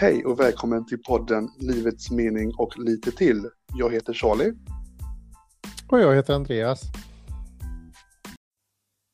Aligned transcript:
Hej 0.00 0.24
och 0.24 0.40
välkommen 0.40 0.86
till 0.86 1.02
podden 1.02 1.48
Livets 1.58 2.10
mening 2.10 2.52
och 2.58 2.78
lite 2.78 3.10
till. 3.12 3.50
Jag 3.74 3.92
heter 3.92 4.12
Charlie. 4.12 4.52
Och 5.90 5.98
jag 6.00 6.14
heter 6.14 6.34
Andreas. 6.34 6.82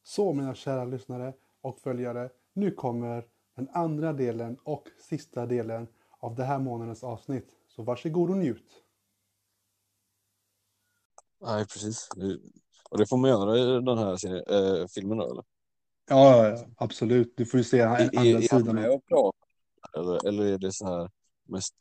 Så 0.04 0.32
mina 0.32 0.54
kära 0.54 0.84
lyssnare 0.84 1.34
och 1.62 1.78
följare, 1.78 2.30
nu 2.54 2.70
kommer 2.70 3.24
den 3.56 3.68
andra 3.72 4.12
delen 4.12 4.56
och 4.64 4.84
sista 5.08 5.46
delen 5.46 5.88
av 6.20 6.34
det 6.34 6.44
här 6.44 6.58
månadens 6.58 7.04
avsnitt. 7.04 7.48
Så 7.68 7.82
varsågod 7.82 8.30
och 8.30 8.36
njut. 8.36 8.66
Nej, 11.40 11.64
precis. 11.64 12.08
Det- 12.16 12.38
Och 12.90 12.98
det 12.98 13.06
får 13.06 13.16
man 13.16 13.30
göra 13.30 13.58
i 13.58 13.64
den 13.80 13.98
här 13.98 14.16
serien, 14.16 14.44
äh, 14.80 14.86
filmen 14.86 15.18
då, 15.18 15.30
eller? 15.30 15.44
Ja, 16.08 16.46
ja, 16.46 16.48
ja, 16.48 16.66
absolut. 16.76 17.34
Du 17.36 17.46
får 17.46 17.58
ju 17.58 17.64
se 17.64 17.82
andra 17.82 17.98
är, 17.98 18.26
är 18.26 18.32
han 18.32 18.42
sidan. 18.42 18.74
med 18.74 18.90
och 18.90 19.06
pratar? 19.06 19.45
Eller, 19.96 20.28
eller 20.28 20.44
är 20.46 20.58
det 20.58 20.72
så 20.72 20.86
här 20.86 21.10
mest, 21.48 21.74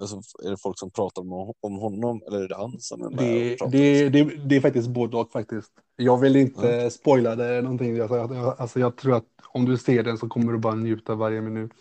alltså, 0.00 0.20
är 0.44 0.50
det 0.50 0.56
folk 0.62 0.78
som 0.78 0.90
pratar 0.90 1.22
om, 1.22 1.54
om 1.60 1.78
honom 1.78 2.22
eller 2.26 2.42
är 2.42 2.48
det 2.48 2.56
han 2.56 2.80
som 2.80 3.02
är 3.02 3.10
med 3.10 3.18
Det, 3.18 3.60
och 3.60 3.70
det, 3.70 4.08
det, 4.08 4.24
det 4.24 4.56
är 4.56 4.60
faktiskt 4.60 4.88
både 4.88 5.16
och 5.16 5.32
faktiskt. 5.32 5.72
Jag 5.96 6.18
vill 6.18 6.36
inte 6.36 6.90
spoila 6.90 7.36
det 7.36 7.62
någonting. 7.62 7.96
Jag, 7.96 8.10
jag, 8.10 8.60
alltså 8.60 8.80
jag 8.80 8.96
tror 8.96 9.16
att 9.16 9.26
om 9.52 9.64
du 9.64 9.78
ser 9.78 10.02
den 10.02 10.18
så 10.18 10.28
kommer 10.28 10.52
du 10.52 10.58
bara 10.58 10.74
njuta 10.74 11.14
varje 11.14 11.40
minut. 11.40 11.72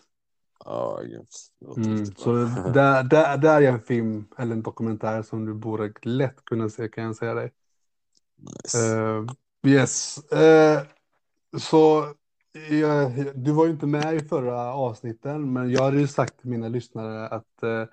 Ja, 0.66 1.02
låter 1.66 1.81
Mm, 1.81 2.05
så 2.05 2.33
där, 2.73 3.03
där, 3.03 3.38
där 3.38 3.61
är 3.61 3.71
en 3.71 3.81
film 3.81 4.25
eller 4.38 4.52
en 4.52 4.61
dokumentär 4.61 5.21
som 5.21 5.45
du 5.45 5.53
borde 5.53 5.94
lätt 6.02 6.45
kunna 6.45 6.69
se 6.69 6.88
kan 6.88 7.03
jag 7.03 7.16
säga 7.16 7.33
dig. 7.33 7.52
Nice. 8.35 8.77
Eh, 8.95 9.25
yes. 9.71 10.17
Eh, 10.31 10.81
så 11.58 12.13
eh, 12.53 13.26
du 13.35 13.52
var 13.52 13.66
ju 13.66 13.71
inte 13.71 13.85
med 13.85 14.16
i 14.16 14.19
förra 14.19 14.73
avsnitten, 14.73 15.53
men 15.53 15.72
jag 15.72 15.83
hade 15.83 16.00
ju 16.00 16.08
sagt 16.08 16.39
till 16.39 16.50
mina 16.50 16.67
lyssnare 16.67 17.28
att 17.28 17.64
eh, 17.64 17.86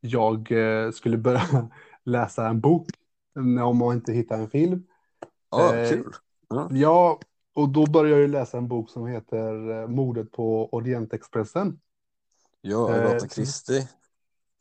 jag 0.00 0.52
eh, 0.52 0.90
skulle 0.90 1.16
börja 1.16 1.42
läsa 2.04 2.48
en 2.48 2.60
bok 2.60 2.86
om 3.62 3.76
man 3.76 3.94
inte 3.94 4.12
hittar 4.12 4.38
en 4.38 4.50
film. 4.50 4.86
Ja, 5.50 5.76
eh, 5.76 5.90
kul. 5.90 6.12
Ja, 6.70 7.20
och 7.54 7.68
då 7.68 7.86
började 7.86 8.10
jag 8.10 8.20
ju 8.20 8.28
läsa 8.28 8.58
en 8.58 8.68
bok 8.68 8.90
som 8.90 9.06
heter 9.06 9.80
eh, 9.80 9.88
Mordet 9.88 10.32
på 10.32 10.68
Orientexpressen. 10.68 11.80
Ja, 12.60 12.96
eh, 12.96 13.06
Agatha 13.06 13.28
Christie. 13.28 13.88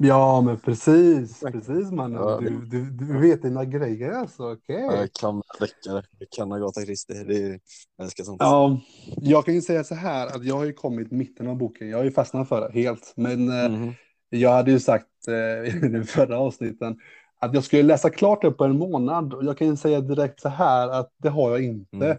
Ja, 0.03 0.41
men 0.41 0.57
precis, 0.59 1.39
precis 1.39 1.91
mannen. 1.91 2.21
Ja, 2.21 2.39
Du, 2.39 2.65
du, 2.65 2.91
du 2.91 3.19
vet 3.19 3.41
dina 3.41 3.65
grejer 3.65 4.11
alltså, 4.11 4.51
okej. 4.51 4.75
Ja, 4.75 4.95
Jag 4.95 5.13
kan 5.13 5.41
deckare. 5.59 6.03
Jag 6.19 6.29
kan 6.29 6.51
Agatha 6.51 6.81
Christie. 6.81 7.23
Det 7.23 7.37
är, 7.37 7.59
jag 7.97 8.05
älskar 8.05 8.23
sånt. 8.23 8.37
Ja, 8.41 8.79
jag 9.21 9.45
kan 9.45 9.53
ju 9.53 9.61
säga 9.61 9.83
så 9.83 9.95
här 9.95 10.27
att 10.27 10.43
jag 10.43 10.55
har 10.55 10.65
ju 10.65 10.73
kommit 10.73 11.11
mitten 11.11 11.47
av 11.47 11.55
boken. 11.57 11.89
Jag 11.89 11.97
har 11.97 12.03
ju 12.03 12.11
fastnat 12.11 12.49
för 12.49 12.61
det 12.61 12.79
helt. 12.81 13.13
Men 13.15 13.45
Mhm. 13.45 13.93
jag 14.29 14.51
hade 14.51 14.71
ju 14.71 14.79
sagt 14.79 15.27
eh, 15.27 15.75
i 15.85 15.89
den 15.89 16.05
förra 16.05 16.39
avsnitten 16.39 16.97
att 17.39 17.53
jag 17.53 17.63
skulle 17.63 17.83
läsa 17.83 18.09
klart 18.09 18.41
det 18.41 18.51
på 18.51 18.63
en 18.63 18.77
månad. 18.77 19.33
Och 19.33 19.45
jag 19.45 19.57
kan 19.57 19.67
ju 19.67 19.75
säga 19.77 20.01
direkt 20.01 20.39
så 20.41 20.49
här 20.49 20.89
att 20.89 21.13
det 21.17 21.29
har 21.29 21.49
jag 21.49 21.61
inte. 21.63 22.05
Mm. 22.05 22.17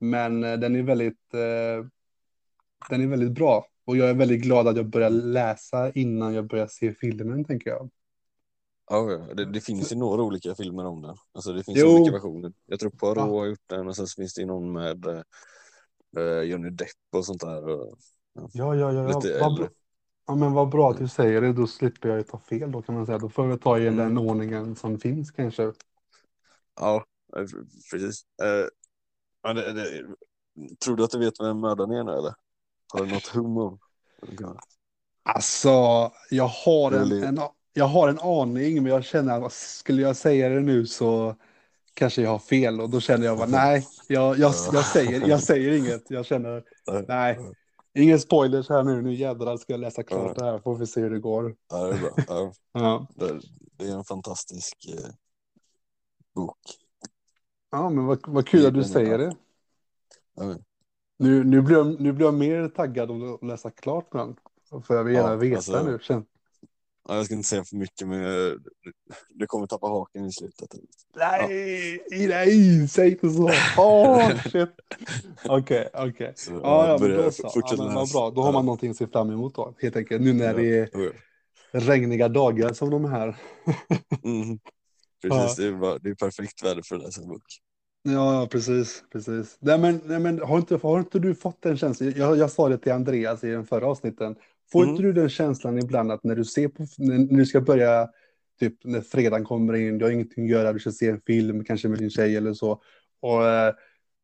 Men 0.00 0.44
eh, 0.44 0.58
den 0.58 0.76
är 0.76 0.82
väldigt, 0.82 1.34
eh, 1.34 1.86
den 2.90 3.02
är 3.02 3.06
väldigt 3.06 3.32
bra. 3.32 3.66
Och 3.86 3.96
jag 3.96 4.10
är 4.10 4.14
väldigt 4.14 4.42
glad 4.42 4.68
att 4.68 4.76
jag 4.76 4.88
började 4.88 5.16
läsa 5.16 5.90
innan 5.92 6.34
jag 6.34 6.46
började 6.46 6.70
se 6.70 6.92
filmen, 6.94 7.44
tänker 7.44 7.70
jag. 7.70 7.90
Ja, 8.90 9.28
det, 9.34 9.44
det 9.44 9.60
finns 9.60 9.92
ju 9.92 9.96
några 9.96 10.22
olika 10.22 10.54
filmer 10.54 10.86
om 10.86 11.02
den. 11.02 11.16
Alltså 11.32 11.52
det 11.52 11.64
finns 11.64 11.78
Jo. 11.78 11.88
olika 11.88 12.12
versioner. 12.12 12.52
Jag 12.66 12.80
tror 12.80 12.90
Poirot 12.90 13.16
Ja. 13.16 13.22
har 13.38 13.46
gjort 13.46 13.62
den 13.66 13.88
och 13.88 13.96
sen 13.96 14.06
finns 14.06 14.34
det 14.34 14.46
någon 14.46 14.72
med 14.72 15.06
eh, 16.16 16.40
Johnny 16.44 16.70
Depp 16.70 16.88
och 17.12 17.24
sånt 17.26 17.40
där. 17.40 17.68
Och, 17.68 17.98
Ja, 18.32 18.48
ja, 18.52 18.74
ja. 18.74 18.92
ja. 18.92 19.06
Lite 19.20 19.38
Vad. 19.40 19.68
Ja, 20.26 20.34
men 20.34 20.52
vad 20.52 20.68
bra 20.68 20.90
att 20.90 20.98
du 20.98 21.08
säger 21.08 21.40
det. 21.40 21.52
Då 21.52 21.66
slipper 21.66 22.08
jag 22.08 22.18
ju 22.18 22.24
ta 22.24 22.38
fel 22.38 22.72
då 22.72 22.82
kan 22.82 22.94
man 22.94 23.06
säga. 23.06 23.18
Då 23.18 23.28
får 23.28 23.48
jag 23.48 23.60
ta 23.60 23.78
i 23.78 23.86
Mm. 23.86 23.96
den 23.96 24.18
ordningen 24.18 24.76
som 24.76 24.98
finns 24.98 25.30
kanske. 25.30 25.72
ja, 26.80 27.04
eh, 27.36 27.42
precis. 27.92 28.24
Eh, 28.42 28.68
ja, 29.42 29.52
det, 29.52 29.72
det, 29.72 30.04
tror 30.84 30.96
du 30.96 31.04
att 31.04 31.10
du 31.10 31.18
vet 31.18 31.40
vem 31.40 31.60
mördaren 31.60 31.90
är 31.90 32.04
nu 32.04 32.12
eller? 32.12 32.34
Har 32.92 33.04
du 33.06 33.12
något 33.12 33.26
hum 33.26 33.56
om? 33.56 33.78
Alltså, 35.22 35.70
jag 36.30 36.46
har 36.46 36.92
en, 36.92 37.22
en, 37.22 37.40
jag 37.72 37.84
har 37.84 38.08
en 38.08 38.18
aning, 38.18 38.82
men 38.82 38.92
jag 38.92 39.04
känner 39.04 39.46
att 39.46 39.52
skulle 39.52 40.02
jag 40.02 40.16
säga 40.16 40.48
det 40.48 40.60
nu 40.60 40.86
så 40.86 41.36
kanske 41.94 42.22
jag 42.22 42.30
har 42.30 42.38
fel. 42.38 42.80
Och 42.80 42.90
då 42.90 43.00
känner 43.00 43.26
jag 43.26 43.38
bara, 43.38 43.48
nej, 43.50 43.86
jag, 44.08 44.38
jag, 44.38 44.54
jag, 44.72 44.84
säger, 44.84 45.28
jag 45.28 45.42
säger 45.42 45.72
inget. 45.72 46.10
Jag 46.10 46.26
känner, 46.26 46.64
nej, 47.08 47.38
ingen 47.94 48.20
spoilers 48.20 48.68
här 48.68 48.82
nu. 48.82 49.02
Nu 49.02 49.14
jädrar 49.14 49.56
ska 49.56 49.72
jag 49.72 49.80
läsa 49.80 50.02
klart 50.02 50.36
det 50.36 50.44
här. 50.44 50.58
Får 50.58 50.76
vi 50.76 50.86
se 50.86 51.00
hur 51.00 51.10
det 51.10 51.20
går. 51.20 51.56
Ja, 51.70 51.84
det 51.84 51.94
är 51.94 51.98
bra. 51.98 52.10
Ja, 52.26 52.52
Ja, 52.72 53.06
det, 53.14 53.40
det 53.76 53.84
är 53.88 53.96
en 53.96 54.04
fantastisk 54.04 54.86
eh, 54.88 55.10
bok. 56.34 56.58
ja 57.70 57.90
men 57.90 58.06
vad, 58.06 58.18
vad 58.26 58.46
kul 58.46 58.66
att 58.66 58.74
du 58.74 58.84
säger 58.84 59.18
det. 59.18 59.36
Ja, 60.34 60.54
Nu, 61.18 61.44
nu, 61.44 61.62
blir 61.62 61.76
jag, 61.76 62.00
nu 62.00 62.12
blir 62.12 62.26
jag 62.26 62.34
mer 62.34 62.68
taggad 62.68 63.10
om 63.10 63.34
att 63.34 63.42
läsa 63.44 63.70
klart 63.70 64.12
den. 64.12 64.36
För 64.86 64.94
jag 64.94 65.04
vill 65.04 65.14
gärna 65.14 65.28
Ja, 65.30 65.36
veta 65.36 65.56
alltså- 65.56 65.82
nu. 65.84 65.98
Känn. 66.02 66.24
Ja, 67.08 67.16
jag 67.16 67.24
ska 67.24 67.34
inte 67.34 67.48
säga 67.48 67.64
för 67.64 67.76
mycket, 67.76 68.08
men 68.08 68.24
eh, 68.24 68.52
du 69.28 69.46
kommer 69.46 69.66
tappa 69.66 69.86
haken 69.86 70.24
i 70.26 70.32
slutet. 70.32 70.68
Nej, 71.16 72.00
nej, 72.28 72.88
säg 72.88 73.10
inte 73.10 73.30
så. 73.30 73.50
Åh, 73.78 74.30
shit. 74.52 74.68
Okej, 75.48 75.88
okej. 75.94 76.32
Så, 76.36 76.52
Ja, 76.52 76.88
ja, 76.88 76.98
men 77.00 77.10
då 77.16 77.30
så. 77.30 77.42
Ja, 77.42 77.50
fortsätt 77.54 77.78
men 77.78 77.94
vad 77.94 78.10
bra. 78.12 78.30
Då 78.30 78.40
har 78.40 78.48
Ja. 78.48 78.52
man 78.52 78.64
någonting 78.66 78.90
att 78.90 78.96
se 78.96 79.06
fram 79.06 79.30
emot 79.30 79.54
då, 79.54 79.74
helt 79.82 79.96
enkelt. 79.96 80.22
Nu 80.22 80.32
när 80.32 80.44
Ja. 80.44 80.52
det 80.52 80.78
är 80.78 80.88
Ja. 80.92 81.10
regniga 81.80 82.28
dagar 82.28 82.72
som 82.72 82.90
de 82.90 83.04
här. 83.04 83.36
Mm. 84.24 84.58
Precis, 85.22 85.56
det 85.56 85.66
är, 85.66 85.72
bara, 85.72 85.98
det 85.98 86.10
är 86.10 86.14
perfekt 86.14 86.64
väder 86.64 86.82
för 86.82 86.96
att 86.96 87.02
läsa 87.02 87.22
en 87.22 87.28
bok. 87.28 87.42
Ja, 88.08 88.48
precis, 88.50 89.04
precis. 89.12 89.56
Nej, 89.60 89.78
men, 89.78 90.00
nej, 90.04 90.20
men 90.20 90.38
har, 90.40 90.58
inte, 90.58 90.76
har 90.82 90.98
inte 90.98 91.18
du 91.18 91.34
fått 91.34 91.62
den 91.62 91.76
känslan? 91.76 92.12
Jag, 92.16 92.36
jag 92.38 92.50
sa 92.50 92.68
det 92.68 92.78
till 92.78 92.92
Andreas 92.92 93.44
i 93.44 93.48
den 93.50 93.66
förra 93.66 93.86
avsnitten. 93.86 94.36
Får 94.72 94.82
Mm. 94.82 94.90
inte 94.90 95.02
du 95.02 95.12
den 95.12 95.28
känslan 95.28 95.78
ibland 95.78 96.12
att 96.12 96.24
när 96.24 96.36
du 96.36 96.44
ser 96.44 96.68
på, 96.68 96.86
när, 96.98 97.18
när 97.18 97.38
du 97.38 97.46
ska 97.46 97.60
börja, 97.60 98.08
typ 98.60 98.74
när 98.84 99.00
fredagen 99.00 99.44
kommer 99.44 99.74
in, 99.74 99.98
du 99.98 100.04
har 100.04 100.12
ingenting 100.12 100.44
att 100.44 100.50
göra, 100.50 100.72
du 100.72 100.78
ska 100.78 100.92
se 100.92 101.08
en 101.08 101.20
film, 101.26 101.64
kanske 101.64 101.88
med 101.88 101.98
din 101.98 102.10
tjej 102.10 102.36
eller 102.36 102.52
så. 102.54 102.82
Och, 103.20 103.46
eh, 103.46 103.74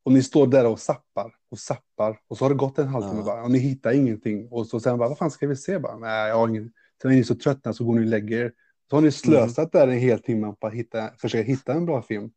och 0.04 0.12
ni 0.12 0.22
står 0.22 0.46
där 0.46 0.66
och 0.66 0.80
sappar 0.80 1.34
och 1.50 1.58
sappar. 1.58 2.18
Och 2.28 2.38
så 2.38 2.44
har 2.44 2.50
det 2.50 2.56
gått 2.56 2.78
en 2.78 2.86
halvtimme 2.88 3.22
Ja. 3.26 3.42
och 3.42 3.50
ni 3.50 3.58
hittar 3.58 3.92
ingenting. 3.92 4.48
Och 4.50 4.66
så 4.66 4.80
sen 4.80 4.98
bara, 4.98 5.08
vad 5.08 5.18
fan 5.18 5.30
ska 5.30 5.46
vi 5.46 5.56
se? 5.56 5.78
Bara, 5.78 5.96
Nej, 5.98 6.28
jag 6.28 6.36
har 6.36 6.48
ingen. 6.48 6.72
Sen 7.02 7.10
är 7.10 7.14
ni 7.14 7.24
så 7.24 7.34
tröttna 7.34 7.72
så 7.72 7.84
går 7.84 7.94
ni 7.94 8.00
och 8.00 8.06
lägger 8.06 8.38
er. 8.44 8.52
Så 8.90 8.96
har 8.96 9.00
ni 9.02 9.10
slösat 9.12 9.72
där 9.72 9.88
en 9.88 9.98
hel 9.98 10.18
timme 10.18 10.54
på 10.60 10.66
att 10.66 10.72
hitta, 10.74 11.10
försöka 11.18 11.42
hitta 11.44 11.72
en 11.72 11.86
bra 11.86 12.02
film. 12.02 12.30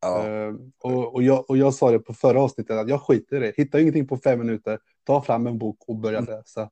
Ja, 0.00 0.26
Eh, 0.28 0.54
och, 0.78 1.14
och, 1.14 1.22
jag, 1.22 1.50
och 1.50 1.56
jag 1.56 1.74
sa 1.74 1.90
det 1.90 1.98
på 1.98 2.14
förra 2.14 2.40
avsnittet 2.42 2.76
att 2.76 2.88
jag 2.88 3.02
skiter 3.02 3.36
i 3.36 3.40
det. 3.40 3.52
Hittar 3.56 3.78
ingenting 3.78 4.06
på 4.06 4.16
fem 4.16 4.38
minuter, 4.38 4.78
ta 5.04 5.22
fram 5.22 5.46
en 5.46 5.58
bok 5.58 5.84
och 5.88 5.96
börja 5.96 6.18
Mm. 6.18 6.30
läsa. 6.30 6.70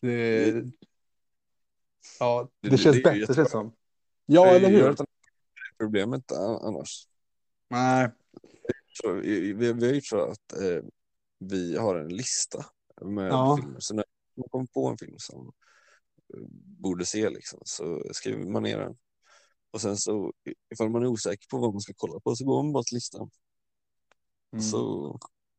Det, 0.00 0.64
ja, 2.20 2.48
det, 2.60 2.68
Det- 2.68 2.78
känns 2.78 2.96
det 2.96 3.02
bättre 3.02 3.34
känns 3.34 3.50
som. 3.50 3.72
Ja, 4.26 4.46
eller 4.46 4.68
hur? 4.68 4.94
Problemet 5.78 6.32
a- 6.32 6.60
annars. 6.62 7.08
Nej. 7.68 8.08
Vi, 9.22 9.52
vi, 9.52 9.72
vi 9.72 9.86
har 9.86 9.94
gjort 9.94 10.04
så 10.06 10.20
att 10.20 10.52
eh, 10.52 10.84
vi 11.38 11.76
har 11.76 11.96
en 11.96 12.08
lista 12.08 12.64
med 13.00 13.28
Ja. 13.28 13.56
filmer. 13.60 13.80
Så 13.80 13.94
när 13.94 14.04
man 14.36 14.48
kommer 14.48 14.66
på 14.66 14.86
en 14.88 14.98
film 14.98 15.14
som 15.18 15.52
eh, 16.34 16.40
borde 16.78 17.06
se 17.06 17.30
liksom, 17.30 17.60
så 17.64 18.02
skriver 18.12 18.44
man 18.50 18.62
ner 18.62 18.78
den. 18.78 18.96
Och 19.70 19.80
sen 19.80 19.96
så 19.96 20.32
ifall 20.74 20.90
man 20.90 21.02
är 21.02 21.06
osäker 21.06 21.46
på 21.50 21.58
vad 21.58 21.72
man 21.72 21.80
ska 21.80 21.92
kolla 21.96 22.20
på 22.20 22.36
så 22.36 22.44
går 22.44 22.62
man 22.62 22.72
bara 22.72 22.82
till 22.82 22.94
listan. 22.94 23.30
Mm. 24.52 24.62
Så 24.62 24.78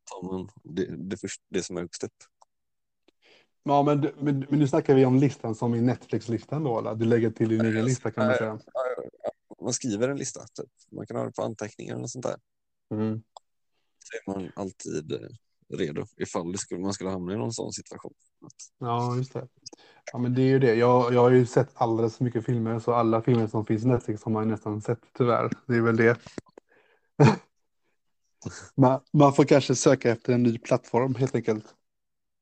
tar 0.04 0.32
man 0.32 0.48
det, 0.64 0.96
det, 0.96 1.16
först, 1.16 1.42
det 1.48 1.62
som 1.62 1.76
är 1.76 1.80
högst 1.80 2.04
upp. 2.04 2.12
Ja, 3.62 3.82
men, 3.82 4.00
men, 4.00 4.46
men 4.48 4.58
nu 4.58 4.68
snackar 4.68 4.94
vi 4.94 5.04
om 5.04 5.18
listan 5.18 5.54
som 5.54 5.74
i 5.74 5.80
Netflix-listan 5.80 6.64
då, 6.64 6.78
eller? 6.78 6.94
Du 6.94 7.04
lägger 7.04 7.30
till 7.30 7.48
din 7.48 7.60
egen 7.60 7.84
lista 7.84 8.10
kan 8.10 8.26
man 8.26 8.36
säga. 8.36 8.60
Man 9.62 9.72
skriver 9.72 10.08
en 10.08 10.16
lista. 10.16 10.40
Typ. 10.40 10.70
Man 10.90 11.06
kan 11.06 11.16
ha 11.16 11.24
det 11.24 11.32
på 11.32 11.42
anteckningar 11.42 12.02
och 12.02 12.10
sånt 12.10 12.24
där. 12.24 12.36
Mm. 12.94 13.22
Så 13.98 14.16
är 14.16 14.34
man 14.34 14.52
alltid 14.56 15.12
eh, 15.12 15.28
redo 15.70 16.04
ifall 16.16 16.52
det 16.52 16.58
skulle, 16.58 16.80
man 16.80 16.92
skulle 16.92 17.10
hamna 17.10 17.32
i 17.32 17.36
någon 17.36 17.52
sån 17.52 17.72
situation. 17.72 18.12
Ja, 18.78 19.16
just 19.16 19.32
det. 19.32 19.48
Ja, 20.12 20.18
men 20.18 20.34
det 20.34 20.42
är 20.42 20.46
ju 20.46 20.58
det. 20.58 20.74
Jag, 20.74 21.14
jag 21.14 21.20
har 21.20 21.30
ju 21.30 21.46
sett 21.46 21.68
alldeles 21.74 22.16
för 22.16 22.24
mycket 22.24 22.44
filmer, 22.46 22.78
så 22.78 22.94
alla 22.94 23.22
filmer 23.22 23.46
som 23.46 23.66
finns 23.66 23.84
i 23.84 23.86
Netflix 23.86 24.24
har 24.24 24.32
man 24.32 24.44
ju 24.44 24.50
nästan 24.50 24.82
sett 24.82 25.00
tyvärr. 25.18 25.50
Det 25.66 25.74
är 25.76 25.80
väl 25.80 25.96
det. 25.96 26.20
man, 28.76 29.00
man 29.12 29.32
får 29.32 29.44
kanske 29.44 29.74
söka 29.74 30.10
efter 30.10 30.32
en 30.32 30.42
ny 30.42 30.58
plattform 30.58 31.14
helt 31.14 31.34
enkelt. 31.34 31.74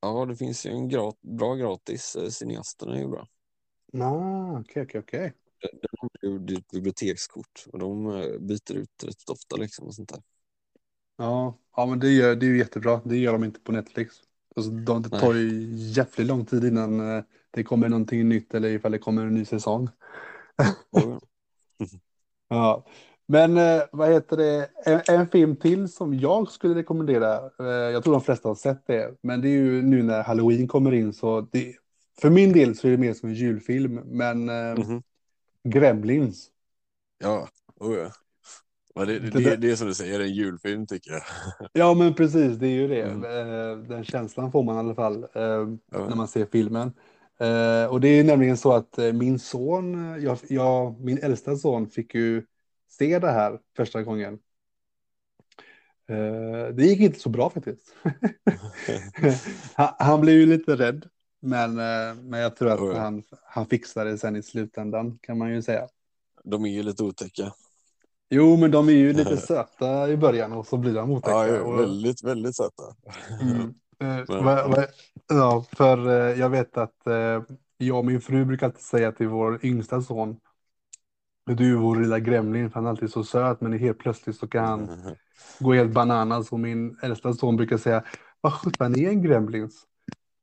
ja, 0.01 0.25
det 0.25 0.35
finns 0.35 0.65
ju 0.65 0.69
en 0.69 0.89
grat, 0.89 1.21
bra 1.21 1.55
gratis. 1.55 2.15
eh, 2.15 2.29
Cineasterna 2.29 2.95
är 2.95 2.99
ju 2.99 3.07
bra. 3.07 3.27
Ah, 3.93 4.59
okej, 4.59 4.83
okej, 4.83 4.99
okej. 4.99 5.33
De 5.61 5.87
har 5.97 6.09
ju 6.21 6.39
ditt 6.39 6.71
bibliotekskort 6.71 7.65
och 7.73 7.79
de 7.79 8.07
eh, 8.07 8.39
byter 8.39 8.73
ut 8.73 9.03
rätt 9.03 9.29
ofta 9.29 9.55
liksom 9.55 9.87
och 9.87 9.95
sånt 9.95 10.09
där. 10.09 10.21
Ja, 11.19 11.57
ja, 11.75 11.85
men 11.85 11.99
det, 11.99 12.09
gör, 12.09 12.35
det 12.35 12.45
är 12.45 12.47
ju 12.47 12.57
jättebra. 12.57 13.01
Det 13.05 13.17
gör 13.17 13.33
de 13.33 13.43
inte 13.43 13.59
på 13.59 13.71
Netflix. 13.71 14.15
Alltså, 14.55 14.71
de, 14.71 15.01
det 15.01 15.09
tar 15.09 15.33
ju 15.33 15.67
jävligt 15.73 16.27
lång 16.27 16.45
tid 16.45 16.63
innan 16.63 17.17
eh, 17.17 17.23
det 17.51 17.63
kommer 17.63 17.89
någonting 17.89 18.29
nytt 18.29 18.53
eller 18.53 18.69
ifall 18.69 18.91
det 18.91 18.99
kommer 18.99 19.21
en 19.25 19.33
ny 19.33 19.45
säsong. 19.45 19.89
Ja. 22.47 22.85
Men 23.25 23.57
eh, 23.57 23.81
vad 23.91 24.11
heter 24.13 24.37
det? 24.37 24.69
En, 24.85 25.01
en 25.07 25.27
film 25.27 25.55
till 25.55 25.87
som 25.89 26.13
jag 26.13 26.51
skulle 26.51 26.75
rekommendera. 26.75 27.35
Eh, 27.59 27.65
jag 27.67 28.03
tror 28.03 28.13
de 28.13 28.21
flesta 28.21 28.47
har 28.47 28.55
sett 28.55 28.87
det, 28.87 29.15
men 29.21 29.41
det 29.41 29.47
är 29.47 29.51
ju 29.53 29.81
nu 29.81 30.03
när 30.03 30.23
Halloween 30.23 30.67
kommer 30.67 30.93
in 30.93 31.13
så 31.13 31.41
det, 31.41 31.75
för 32.21 32.29
min 32.29 32.53
del 32.53 32.75
så 32.75 32.87
är 32.87 32.91
det 32.91 32.97
mer 32.97 33.13
som 33.13 33.29
en 33.29 33.35
julfilm, 33.35 34.01
men 34.05 34.49
eh, 34.49 34.77
Mhm. 34.77 35.03
Gremlins. 35.63 36.51
Ja, 37.17 37.47
oh 37.79 37.97
ja. 37.97 38.11
Men 38.99 39.07
det, 39.07 39.19
Det 39.19 39.29
det, 39.29 39.55
det, 39.55 39.71
är 39.71 39.75
som 39.75 39.87
du 39.87 39.93
säger, 39.93 40.19
en 40.19 40.33
julfilm 40.33 40.87
tycker 40.87 41.11
jag. 41.11 41.21
Ja, 41.73 41.93
men 41.93 42.13
precis, 42.13 42.57
det 42.57 42.67
är 42.67 42.71
ju 42.71 42.87
det. 42.87 43.01
Mm. 43.01 43.23
Eh, 43.23 43.77
Den 43.87 44.03
känslan 44.03 44.51
får 44.51 44.63
man 44.63 44.75
i 44.75 44.79
alla 44.79 44.95
fall 44.95 45.23
eh, 45.23 45.41
Ja. 45.41 45.77
när 45.91 46.15
man 46.15 46.27
ser 46.27 46.45
filmen. 46.45 46.93
Eh, 47.39 47.85
Och 47.91 48.01
det 48.01 48.07
är 48.07 48.23
nämligen 48.23 48.57
så 48.57 48.73
att 48.73 48.97
min 49.13 49.39
son, 49.39 50.21
jag, 50.21 50.37
jag, 50.49 50.99
min 51.01 51.17
äldsta 51.17 51.55
son 51.55 51.89
fick 51.89 52.15
ju 52.15 52.43
se 52.89 53.19
det 53.19 53.31
här 53.31 53.59
första 53.77 54.03
gången. 54.03 54.39
Det 56.73 56.83
gick 56.85 56.99
inte 56.99 57.19
så 57.19 57.29
bra 57.29 57.49
faktiskt. 57.49 57.93
Han, 59.73 59.93
han 59.99 60.21
blev 60.21 60.35
ju 60.35 60.45
lite 60.45 60.75
rädd, 60.75 61.05
men, 61.39 61.75
men 62.29 62.39
jag 62.39 62.55
tror 62.55 62.69
att 62.69 62.79
Oj. 62.79 62.95
han, 62.95 63.23
han 63.43 63.65
fixade 63.65 64.11
det 64.11 64.17
sen 64.17 64.35
i 64.35 64.43
slutändan 64.43 65.19
kan 65.21 65.37
man 65.37 65.53
ju 65.53 65.61
säga. 65.61 65.87
De 66.43 66.65
är 66.65 66.69
ju 66.69 66.83
lite 66.83 67.03
otäcka. 67.03 67.53
Jo, 68.29 68.57
men 68.57 68.71
de 68.71 68.89
är 68.89 68.93
ju 68.93 69.13
lite 69.13 69.37
söta 69.47 70.09
i 70.09 70.17
början 70.17 70.51
och 70.53 70.67
så 70.67 70.77
blir 70.77 70.93
de 70.93 71.11
otäcka. 71.11 71.47
Ja, 71.47 71.61
och- 71.61 71.79
väldigt, 71.79 72.23
väldigt 72.23 72.55
söta. 72.55 72.83
Mm. 73.41 73.73
Eh, 74.01 74.23
Men- 74.27 74.85
ja, 75.27 75.65
för 75.71 76.07
eh, 76.07 76.39
jag 76.39 76.49
vet 76.49 76.77
att 76.77 77.07
eh, 77.07 77.43
jag 77.77 77.97
och 77.97 78.05
min 78.05 78.21
fru 78.21 78.45
brukar 78.45 78.65
alltid 78.65 78.81
säga 78.81 79.11
till 79.11 79.27
vår 79.27 79.65
yngsta 79.65 80.01
son, 80.01 80.37
du 81.45 81.71
är 81.71 81.75
vår 81.77 81.95
lilla 81.95 82.19
gremlin, 82.19 82.69
för 82.69 82.75
han 82.75 82.85
är 82.85 82.89
alltid 82.89 83.11
så 83.11 83.23
söt, 83.23 83.61
men 83.61 83.73
helt 83.79 83.97
plötsligt 83.99 84.35
så 84.35 84.47
kan 84.47 84.65
han 84.65 84.89
gå 85.59 85.73
helt 85.73 85.93
bananas. 85.93 86.51
Och 86.51 86.59
min 86.59 86.97
äldsta 87.01 87.33
son 87.33 87.55
brukar 87.57 87.77
säga, 87.77 88.03
vad 88.41 88.53
sjutton 88.53 88.95
är 88.99 89.09
en 89.09 89.21
gremlins? 89.21 89.83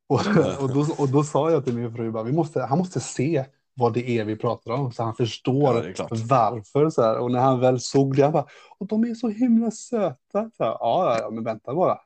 Och, 0.07 0.19
och, 0.61 0.69
då, 0.73 0.85
och 0.97 1.09
då 1.09 1.23
sa 1.23 1.51
jag 1.51 1.65
till 1.65 1.75
min 1.77 1.95
fru, 1.95 2.11
bara, 2.11 2.23
vi 2.23 2.31
måste, 2.31 2.61
han 2.61 2.77
måste 2.77 2.99
se 2.99 3.45
vad 3.77 3.93
det 3.93 4.09
är 4.09 4.25
vi 4.25 4.35
pratar 4.35 4.71
om, 4.71 4.91
så 4.91 5.03
han 5.03 5.15
förstår 5.15 5.93
Ja, 5.97 6.07
varför. 6.11 6.89
Så 6.89 7.01
här. 7.01 7.17
Och 7.19 7.31
när 7.31 7.39
han 7.39 7.59
väl 7.59 7.79
såg 7.79 8.15
det, 8.15 8.23
han 8.23 8.31
bara, 8.31 8.45
och 8.77 8.87
de 8.87 9.03
är 9.03 9.13
så 9.13 9.29
himla 9.29 9.71
söta. 9.71 10.17
Så 10.31 10.63
här, 10.63 10.77
ja, 10.79 11.17
ja, 11.19 11.29
men 11.29 11.43
vänta 11.43 11.75
bara. 11.75 11.99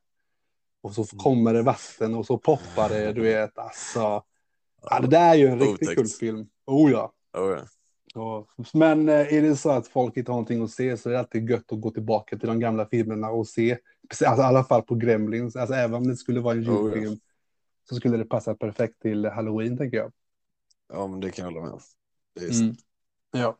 Och 0.83 0.94
så 0.94 1.03
kommer 1.06 1.53
det 1.53 1.62
vatten 1.62 2.15
och 2.15 2.25
så 2.25 2.38
poppar 2.38 2.89
det, 2.89 3.13
du 3.13 3.21
vet, 3.21 3.57
alltså. 3.57 4.23
Ja, 4.89 5.00
det 5.01 5.07
där 5.07 5.29
är 5.29 5.35
ju 5.35 5.47
en 5.47 5.59
riktigt 5.59 5.89
Otäckt. 5.89 5.97
kul 5.97 6.07
film. 6.07 6.47
Oh 6.65 6.91
ja. 6.91 7.12
Oh, 7.38 7.51
ja. 7.51 7.59
Ja. 8.13 8.45
Men 8.74 9.09
eh, 9.09 9.33
är 9.33 9.41
det 9.41 9.56
så 9.56 9.69
att 9.69 9.88
folk 9.88 10.17
inte 10.17 10.31
har 10.31 10.35
någonting 10.35 10.63
att 10.63 10.71
se 10.71 10.97
så 10.97 11.09
är 11.09 11.13
det 11.13 11.19
alltid 11.19 11.50
gött 11.50 11.71
att 11.71 11.81
gå 11.81 11.91
tillbaka 11.91 12.38
till 12.38 12.47
de 12.47 12.59
gamla 12.59 12.85
filmerna 12.85 13.29
och 13.29 13.47
se. 13.47 13.77
Alltså, 14.09 14.41
I 14.41 14.45
alla 14.45 14.63
fall 14.63 14.81
på 14.81 14.95
Gremlins. 14.95 15.56
Alltså, 15.56 15.75
även 15.75 15.94
om 15.95 16.07
det 16.07 16.15
skulle 16.15 16.39
vara 16.39 16.53
en 16.56 16.69
Oh, 16.69 16.89
ja. 16.89 16.95
julfilm 16.95 17.19
så 17.89 17.95
skulle 17.95 18.17
det 18.17 18.25
passa 18.25 18.56
perfekt 18.56 19.01
till 19.01 19.25
Halloween, 19.25 19.77
tänker 19.77 19.97
jag. 19.97 20.12
Ja, 20.91 21.07
men 21.07 21.19
det 21.19 21.31
kan 21.31 21.45
jag 21.45 21.51
hålla 21.51 21.65
med 21.65 21.73
om. 21.73 21.81
Mm. 22.61 22.75
Ja. 23.31 23.57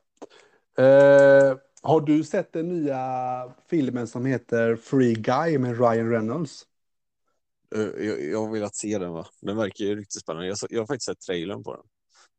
Eh, 0.84 1.58
har 1.82 2.02
du 2.02 2.24
sett 2.24 2.54
den 2.54 2.70
nya 2.70 2.98
filmen 3.70 4.08
som 4.08 4.26
heter 4.26 4.76
Free 4.76 5.14
Guy 5.14 5.58
med 5.58 5.80
Ryan 5.80 6.10
Reynolds? 6.12 6.64
Eh, 7.76 7.82
Jag, 7.82 8.24
jag 8.24 8.46
har 8.46 8.52
velat 8.52 8.76
se 8.76 8.98
den 8.98 9.12
va. 9.12 9.28
Den 9.42 9.58
verkar 9.58 9.86
ju 9.86 9.96
riktigt 9.96 10.22
spännande. 10.22 10.48
Jag, 10.48 10.58
jag 10.70 10.82
har 10.82 10.88
faktiskt 10.88 11.06
sett 11.06 11.20
trailern 11.20 11.64
på 11.64 11.72
den. 11.76 11.84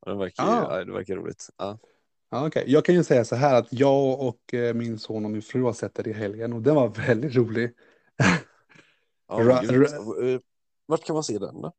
Och 0.00 0.10
den 0.10 0.18
verkar, 0.18 0.42
Ah. 0.44 0.56
ju, 0.72 0.78
ja, 0.78 0.84
det 0.84 0.92
verkar 0.92 1.16
roligt. 1.16 1.48
Ja. 1.56 1.78
Ja, 2.30 2.46
okej. 2.46 2.64
Jag 2.66 2.84
kan 2.84 2.94
ju 2.94 3.04
säga 3.04 3.24
så 3.24 3.36
här 3.36 3.54
att 3.54 3.72
jag 3.72 4.20
och 4.20 4.54
eh, 4.54 4.74
min 4.74 4.98
son 4.98 5.24
och 5.24 5.30
min 5.30 5.42
fru 5.42 5.62
har 5.62 5.72
sett 5.72 5.94
det 5.94 6.10
i 6.10 6.12
helgen 6.12 6.52
och 6.52 6.62
den 6.62 6.74
var 6.74 6.88
väldigt 7.06 7.34
rolig. 7.34 7.72
Ja, 9.28 9.34
Ra-. 9.38 10.32
Eh, 10.32 10.40
Vart 10.86 11.04
kan 11.04 11.14
man 11.14 11.24
se 11.24 11.38
den 11.38 11.60
då? 11.62 11.72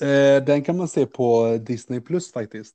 Eh, 0.00 0.44
den 0.44 0.62
kan 0.62 0.76
man 0.76 0.88
se 0.88 1.06
på 1.06 1.58
Disney 1.66 2.00
Plus 2.00 2.32
faktiskt. 2.32 2.74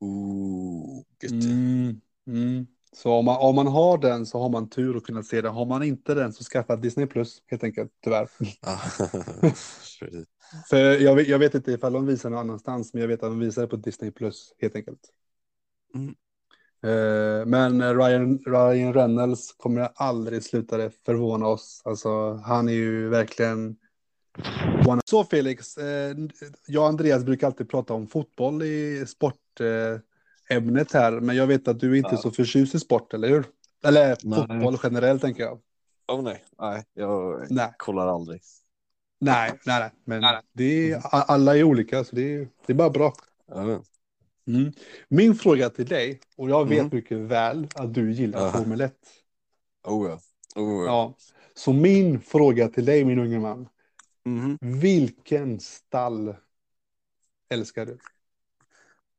Ooh. 0.00 1.02
Mm, 1.32 2.00
mm. 2.26 2.66
Så 2.92 3.12
om 3.12 3.24
man, 3.24 3.36
om 3.36 3.54
man 3.54 3.66
har 3.66 3.98
den 3.98 4.26
så 4.26 4.40
har 4.40 4.48
man 4.48 4.68
tur 4.68 4.96
att 4.96 5.04
kunna 5.04 5.22
se 5.22 5.40
den. 5.40 5.54
Har 5.54 5.66
man 5.66 5.82
inte 5.82 6.14
den 6.14 6.32
så 6.32 6.44
skaffa 6.44 6.76
Disney 6.76 7.06
Plus 7.06 7.42
helt 7.46 7.64
enkelt, 7.64 7.92
tyvärr. 8.04 8.28
Precis. 9.40 10.26
För 10.70 10.76
jag, 10.76 11.20
jag 11.20 11.38
vet 11.38 11.54
inte 11.54 11.72
ifall 11.72 11.92
de 11.92 12.06
visar 12.06 12.30
någon 12.30 12.38
annanstans, 12.38 12.94
men 12.94 13.00
jag 13.00 13.08
vet 13.08 13.22
att 13.22 13.30
de 13.30 13.38
visar 13.38 13.62
det 13.62 13.68
på 13.68 13.76
Disney 13.76 14.10
Plus 14.10 14.54
helt 14.58 14.76
enkelt. 14.76 15.00
Mm. 15.94 16.14
Eh, 16.82 17.46
men 17.46 17.98
Ryan, 17.98 18.38
Ryan 18.38 18.94
Reynolds 18.94 19.52
kommer 19.52 19.88
aldrig 19.94 20.42
sluta 20.42 20.76
det 20.76 20.90
förvåna 21.06 21.46
oss. 21.46 21.82
Alltså, 21.84 22.32
han 22.32 22.68
är 22.68 22.72
ju 22.72 23.08
verkligen... 23.08 23.76
Så 25.04 25.24
Felix, 25.24 25.76
eh, 25.78 26.16
jag 26.66 26.82
och 26.82 26.88
Andreas 26.88 27.24
brukar 27.24 27.46
alltid 27.46 27.68
prata 27.70 27.94
om 27.94 28.06
fotboll 28.06 28.62
i 28.62 29.04
sportämnet 29.06 30.02
ämnet 30.50 30.92
här, 30.92 31.12
men 31.20 31.36
jag 31.36 31.46
vet 31.46 31.68
att 31.68 31.80
du 31.80 31.92
är 31.92 31.96
inte 31.96 32.08
Ja. 32.12 32.16
så 32.16 32.30
förtjust 32.30 32.74
i 32.74 32.80
sport, 32.80 33.14
eller 33.14 33.28
hur? 33.28 33.44
Eller 33.84 34.16
Nej. 34.22 34.36
fotboll 34.38 34.78
generellt, 34.82 35.22
tänker 35.22 35.42
jag. 35.42 35.58
Oh, 36.08 36.22
nej, 36.22 36.44
nej, 36.60 36.84
jag 36.94 37.46
Nej, 37.50 37.72
kollar 37.78 38.06
aldrig. 38.06 38.40
nej, 39.20 39.52
nej, 39.66 39.80
nej. 39.80 39.90
men 40.04 40.22
Det 40.52 40.92
är, 40.92 40.96
a- 40.96 41.00
alla 41.28 41.56
är 41.56 41.62
olika, 41.62 42.04
så 42.04 42.16
det 42.16 42.34
är, 42.34 42.48
det 42.66 42.72
är 42.72 42.74
bara 42.76 42.90
bra. 42.90 43.12
Mm. 44.46 44.72
Min 45.08 45.34
fråga 45.34 45.70
till 45.70 45.86
dig, 45.86 46.20
och 46.36 46.50
jag 46.50 46.68
vet 46.68 46.78
Mm. 46.78 46.90
mycket 46.92 47.18
väl 47.18 47.66
att 47.74 47.94
du 47.94 48.12
gillar. 48.12 48.50
Formel 48.50 48.80
1. 48.80 48.94
oh, 49.84 50.08
ja. 50.08 50.18
Oh, 50.62 50.84
ja. 50.84 50.86
Ja. 50.86 51.14
Så 51.54 51.72
min 51.72 52.20
fråga 52.20 52.68
till 52.68 52.84
dig, 52.84 53.04
min 53.04 53.18
unge 53.18 53.38
man. 53.38 53.68
Mhm. 54.26 54.58
Vilken 54.60 55.60
stall 55.60 56.34
älskar 57.48 57.86
du? 57.86 57.98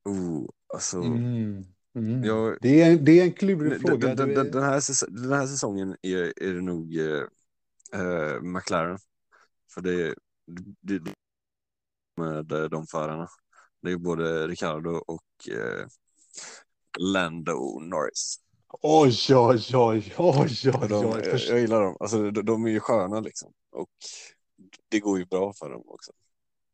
Oh, 0.06 0.50
alltså, 0.74 0.98
Mm. 0.98 1.64
Mm. 1.96 2.24
jag, 2.24 2.58
Det, 2.62 2.82
är, 2.82 2.98
det 2.98 3.20
är 3.20 3.24
en 3.24 3.34
klurig 3.34 3.82
fråga. 3.82 4.16
den, 4.16 4.18
den, 4.18 4.48
är- 4.48 4.52
den, 4.52 4.64
här, 4.64 4.80
säs- 4.80 5.08
den 5.10 5.32
här 5.34 5.48
säsongen 5.48 5.96
är, 6.02 6.44
är 6.44 6.54
det 6.54 6.62
nog 6.62 6.96
eh, 6.98 7.24
eh, 8.02 8.42
McLaren. 8.42 9.00
För 9.74 9.82
det, 9.82 10.16
det, 10.82 11.00
det 11.00 11.14
med 12.18 12.52
eh, 12.52 12.64
de 12.64 12.88
förarna. 12.88 13.28
Det 13.82 13.92
är 13.92 13.98
både 13.98 14.48
Ricardo 14.48 14.90
och 14.90 15.50
eh, 15.52 15.88
Lando 17.00 17.80
Norris. 17.80 18.40
Oj, 18.82 19.18
oj, 19.30 19.62
oj, 19.74 20.14
oj, 20.18 20.72
För 20.80 20.82
oj, 20.82 20.88
de, 20.90 21.06
oj. 21.06 21.22
jag, 21.26 21.40
jag 21.40 21.60
gillar 21.60 21.82
dem. 21.82 21.98
Alltså, 22.00 22.32
de, 22.32 22.46
de 22.46 22.66
är 22.66 22.70
ju 22.70 22.80
sköna 22.80 23.20
liksom. 23.20 23.52
Och 23.72 23.90
det 24.90 25.00
går 25.00 25.18
ju 25.20 25.26
bra 25.26 25.54
för 25.54 25.70
dem 25.70 25.84
också. 25.86 26.12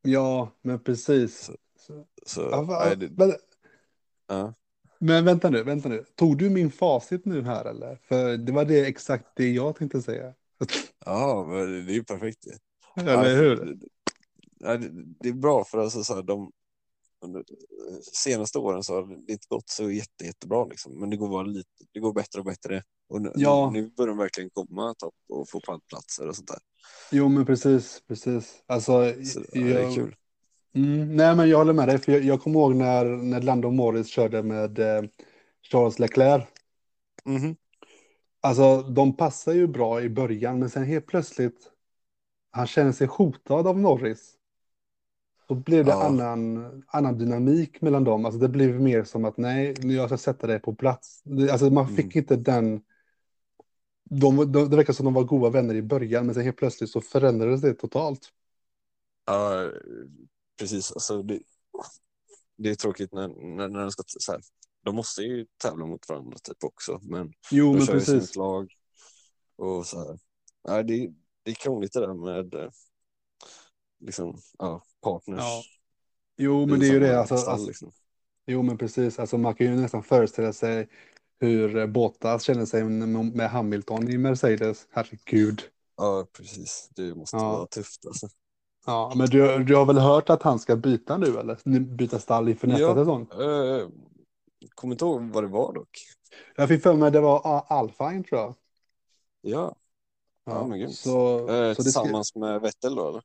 Ja, 0.02 0.52
men 0.62 0.80
precis. 0.80 1.52
Så- 1.80 2.06
Så, 2.26 2.42
Ja, 2.42 2.62
va- 2.62 2.86
nej, 2.86 2.98
det, 2.98 3.10
men, 3.18 3.34
ja. 4.28 4.54
men 5.00 5.26
vänta 5.26 5.50
nu, 5.50 5.64
vänta 5.64 5.90
nu. 5.90 6.06
Tog 6.16 6.38
du 6.38 6.50
min 6.50 6.72
facit 6.72 7.26
nu 7.26 7.42
här 7.42 7.66
eller? 7.66 7.96
För 8.04 8.38
det 8.38 8.52
var 8.52 8.66
det 8.66 8.86
exakt 8.86 9.26
det 9.36 9.50
jag 9.52 9.76
tänkte 9.76 10.02
säga. 10.02 10.34
ja, 11.06 11.46
men 11.50 11.86
det 11.86 11.92
är 11.92 11.96
ju 11.96 12.04
perfekt. 12.04 12.48
Eller 12.96 13.36
hur? 13.38 13.56
Det, 14.60 14.90
det 15.20 15.30
är 15.30 15.34
bra 15.34 15.64
för 15.64 15.78
alltså, 15.78 16.04
så 16.04 16.16
här, 16.16 16.24
de 16.24 16.52
under 17.24 17.44
senaste 18.14 18.60
åren 18.60 18.84
så 18.84 18.94
har 18.94 19.08
det 19.08 19.32
inte 19.34 19.48
gått 19.50 19.70
så 19.70 19.92
jätte, 19.92 20.26
jättebra 20.26 20.66
liksom. 20.66 21.00
Men 21.00 21.10
det 21.10 21.18
går 21.18 21.30
bara 21.30 21.44
lite, 21.44 21.70
det 21.94 22.00
går 22.00 22.14
bättre 22.14 22.40
och 22.40 22.46
bättre. 22.46 22.84
Och 23.10 23.22
nu, 23.22 23.32
Ja. 23.36 23.70
nu 23.74 23.90
börjar 23.90 24.08
de 24.08 24.18
verkligen 24.18 24.50
komma 24.50 24.94
topp 24.98 25.16
och 25.30 25.50
få 25.50 25.60
pallplatser 25.60 26.28
och 26.28 26.36
sånt 26.36 26.48
där. 26.48 26.60
Jo, 27.12 27.30
men 27.30 27.46
precis, 27.46 28.02
precis. 28.08 28.64
Alltså, 28.66 29.14
Så, 29.24 29.40
ja, 29.52 29.62
det 29.64 29.74
är 29.74 29.82
jag- 29.84 29.96
kul. 29.96 30.16
Mm, 30.76 31.16
nej, 31.16 31.36
men 31.36 31.50
jag 31.50 31.58
håller 31.58 31.74
med 31.74 31.88
dig. 31.88 31.98
För 32.00 32.12
jag, 32.12 32.24
jag 32.24 32.42
kommer 32.42 32.60
ihåg 32.60 32.76
när, 32.76 33.06
när 33.06 33.42
Lando 33.42 33.72
Morris 33.72 34.08
körde 34.08 34.44
med 34.44 34.80
eh, 34.80 35.04
Charles 35.72 36.00
Leclerc. 36.00 36.44
Mhm. 37.26 37.56
Alltså, 38.42 38.82
de 38.82 39.18
passar 39.18 39.54
ju 39.54 39.68
bra 39.68 40.02
i 40.02 40.10
början, 40.10 40.60
men 40.60 40.70
sen 40.70 40.84
helt 40.84 41.06
plötsligt, 41.08 41.70
han 42.52 42.68
känner 42.68 42.92
sig 42.92 43.08
hotad 43.08 43.68
av 43.68 43.80
Norris. 43.80 44.34
Då 45.48 45.56
blev 45.56 45.86
det 45.86 45.92
Ja. 45.92 46.04
annan, 46.04 46.84
annan 46.88 47.18
dynamik 47.18 47.82
mellan 47.82 48.04
dem. 48.04 48.26
Alltså, 48.26 48.40
det 48.40 48.50
blev 48.50 48.82
mer 48.82 49.04
som 49.04 49.26
att 49.26 49.38
nej, 49.38 49.76
nu 49.80 49.94
jag 49.94 50.10
ska 50.10 50.18
sätta 50.18 50.48
dig 50.48 50.60
på 50.60 50.76
plats. 50.76 51.24
Alltså, 51.52 51.70
man 51.70 51.88
fick 51.88 52.06
Mm. 52.16 52.18
inte 52.18 52.36
den... 52.36 52.82
De, 54.10 54.52
de, 54.52 54.70
det 54.70 54.76
verkar 54.76 54.94
som 54.94 55.06
de 55.06 55.14
var 55.14 55.24
goda 55.24 55.50
vänner 55.50 55.76
i 55.76 55.82
början, 55.82 56.26
men 56.26 56.36
sen 56.36 56.44
helt 56.44 56.58
plötsligt 56.58 56.90
så 56.90 57.02
förändrades 57.02 57.62
det 57.62 57.74
totalt. 57.74 58.30
Ja, 59.26 59.72
precis. 60.60 60.92
Alltså, 60.92 61.24
det, 61.24 61.40
det 62.58 62.70
är 62.70 62.76
tråkigt 62.76 63.14
när, 63.14 63.28
när, 63.28 63.68
när 63.70 63.80
de 63.82 63.92
ska 63.92 64.04
så 64.08 64.32
här. 64.32 64.42
De 64.84 64.96
måste 64.96 65.22
ju 65.22 65.46
tävla 65.58 65.86
mot 65.86 66.10
varandra 66.10 66.38
typ 66.44 66.64
också, 66.64 67.00
men 67.04 67.34
Jo, 67.52 67.66
de 67.72 67.78
men 67.78 67.86
kör 67.86 67.94
ju 67.94 68.00
precis. 68.00 68.30
ett 68.30 68.36
lag. 68.36 68.74
Och 69.56 69.86
så 69.86 70.00
här. 70.00 70.20
Nej, 70.68 70.84
det, 70.84 71.14
det 71.44 71.52
är 71.52 71.56
krångligt 71.56 71.94
det 71.94 72.00
där 72.00 72.14
med. 72.14 72.72
Eh, 74.04 74.06
liksom, 74.06 74.38
ja, 74.60 74.84
partners. 75.02 75.40
Ja. 75.40 75.62
Jo, 76.38 76.66
men 76.66 76.80
det 76.80 76.88
är 76.88 76.94
ju 76.94 77.00
det. 77.00 77.20
Alltså, 77.20 77.38
stall, 77.38 77.54
alltså, 77.54 77.68
liksom. 77.68 77.92
jo, 78.48 78.62
men 78.62 78.78
precis. 78.78 79.20
Alltså, 79.20 79.38
man 79.38 79.56
kan 79.56 79.68
ju 79.68 79.76
nästan 79.76 80.04
föreställa 80.04 80.54
sig 80.54 80.88
hur 81.40 81.78
eh, 81.78 81.88
Bottas 81.88 82.44
känner 82.44 82.66
sig 82.66 82.84
med 82.84 83.50
Hamilton 83.50 84.10
i 84.10 84.18
Mercedes. 84.18 84.88
Herregud. 84.92 85.62
Ja, 85.98 86.26
precis. 86.38 86.90
Det 86.96 87.16
måste 87.16 87.38
Ja. 87.38 87.52
vara 87.52 87.66
tufft 87.66 88.06
alltså. 88.06 88.28
Ja, 88.86 89.14
men 89.16 89.28
du, 89.28 89.64
du 89.64 89.76
har 89.76 89.86
väl 89.86 89.98
hört 89.98 90.30
att 90.30 90.44
han 90.44 90.60
ska 90.60 90.76
byta 90.76 91.18
nu 91.18 91.38
eller? 91.40 91.80
Byta 91.80 92.20
stall 92.20 92.50
inför 92.50 92.68
nästa 92.68 92.82
Ja. 92.82 92.96
säsong? 92.96 93.28
Uh, 93.42 93.90
kommer 94.76 94.94
inte 94.96 95.06
ihåg 95.06 95.22
vad 95.22 95.44
det 95.44 95.48
var 95.48 95.74
dock. 95.74 96.00
Jag 96.56 96.68
fick 96.68 96.84
för 96.84 96.94
mig 96.94 97.12
det 97.12 97.20
var 97.20 97.42
A- 97.44 97.66
Alpine 97.68 98.24
tror 98.24 98.42
jag. 98.42 98.56
Ja, 99.42 99.76
Ja, 100.46 100.68
men 100.68 100.80
grymt. 100.80 100.96
så, 100.96 101.40
eh, 101.40 101.46
så 101.46 101.54
det 101.54 101.74
ska... 101.74 101.84
tillsammans 101.84 102.36
med 102.36 102.62
Vettel 102.62 102.96
då 102.96 103.10
eller? 103.10 103.22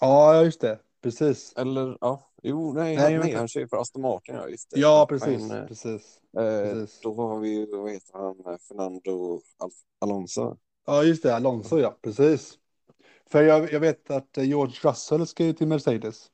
Ja, 0.00 0.44
just 0.44 0.60
det. 0.60 0.78
Precis. 1.02 1.54
Eller 1.56 1.98
ja, 2.00 2.30
jo, 2.42 2.72
nej, 2.72 2.96
Nej, 2.96 3.12
han, 3.12 3.22
nej 3.26 3.34
han 3.34 3.48
kör 3.48 3.66
för 3.66 3.76
Aston 3.76 4.02
Martin, 4.02 4.34
ja, 4.34 4.48
just 4.48 4.70
det. 4.70 4.80
Ja, 4.80 5.06
precis. 5.08 5.48
Men, 5.48 5.58
eh, 5.58 5.66
precis. 5.66 6.20
eh, 6.38 6.72
precis. 6.72 7.00
då 7.02 7.14
har 7.14 7.40
vi 7.40 7.48
ju, 7.48 7.66
vad 7.76 7.90
heter 7.90 8.12
han, 8.12 8.54
eh, 8.54 8.58
Fernando 8.68 9.40
Al 9.58 9.70
Alonso. 9.98 10.56
Ja, 10.86 11.04
just 11.04 11.22
det. 11.22 11.36
Alonso, 11.36 11.78
ja. 11.78 11.98
Precis. 12.02 12.58
För 13.30 13.42
jag, 13.42 13.72
jag 13.72 13.80
vet 13.80 14.10
att 14.10 14.38
eh, 14.38 14.44
George 14.44 14.74
Russell 14.82 15.26
ska 15.26 15.44
ju 15.44 15.52
till 15.52 15.68
Mercedes. 15.68 16.30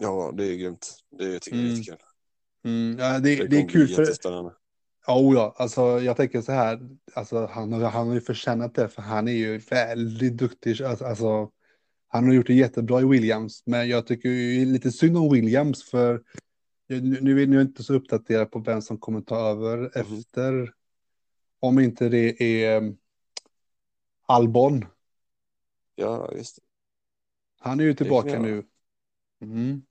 Ja, 0.00 0.32
det 0.34 0.44
är 0.44 0.56
grymt. 0.56 0.98
Det 1.18 1.40
tycker 1.40 1.56
jag 1.56 1.64
är 1.66 1.68
Mm. 1.68 1.76
jättekul. 1.80 1.98
Mm, 2.64 2.98
ja, 2.98 3.18
det, 3.18 3.36
det, 3.36 3.48
kommer 3.48 3.62
är 3.62 3.68
kul 3.68 3.88
för... 3.88 4.02
oh 5.06 5.34
ja, 5.34 5.54
alltså 5.56 6.00
jag 6.00 6.16
tänker 6.16 6.40
så 6.40 6.52
här, 6.52 6.80
alltså 7.14 7.46
han, 7.46 7.72
har- 7.72 7.90
han 7.90 8.06
har 8.06 8.14
ju 8.14 8.20
förtjänat 8.20 8.74
det 8.74 8.88
för 8.88 9.02
han 9.02 9.28
är 9.28 9.32
ju 9.32 9.58
väldigt 9.58 10.36
duktig, 10.36 10.82
alltså, 10.82 11.04
alltså 11.04 11.50
han 12.08 12.26
har 12.26 12.34
gjort 12.34 12.46
det 12.46 12.54
jättebra 12.54 13.00
i 13.00 13.04
Williams, 13.04 13.62
men 13.66 13.88
jag 13.88 14.06
tycker 14.06 14.28
lite 14.66 14.92
synd 14.92 15.16
om 15.16 15.32
Williams 15.32 15.84
för 15.84 16.22
nu, 16.88 17.42
är 17.42 17.46
jag 17.46 17.62
inte 17.62 17.84
så 17.84 17.94
uppdaterad 17.94 18.50
på 18.50 18.58
vem 18.58 18.82
som 18.82 18.98
kommer 18.98 19.20
ta 19.20 19.50
över 19.50 19.98
efter, 19.98 20.74
om 21.60 21.78
inte 21.78 22.08
det 22.08 22.42
är 22.42 22.76
um, 22.76 22.98
Albon. 24.26 24.84
Ja, 25.94 26.32
just 26.32 26.56
det. 26.56 26.62
Han 27.60 27.80
är 27.80 27.84
ju 27.84 27.94
tillbaka 27.94 28.38
nu. 28.38 28.64
Mm. 29.42 29.82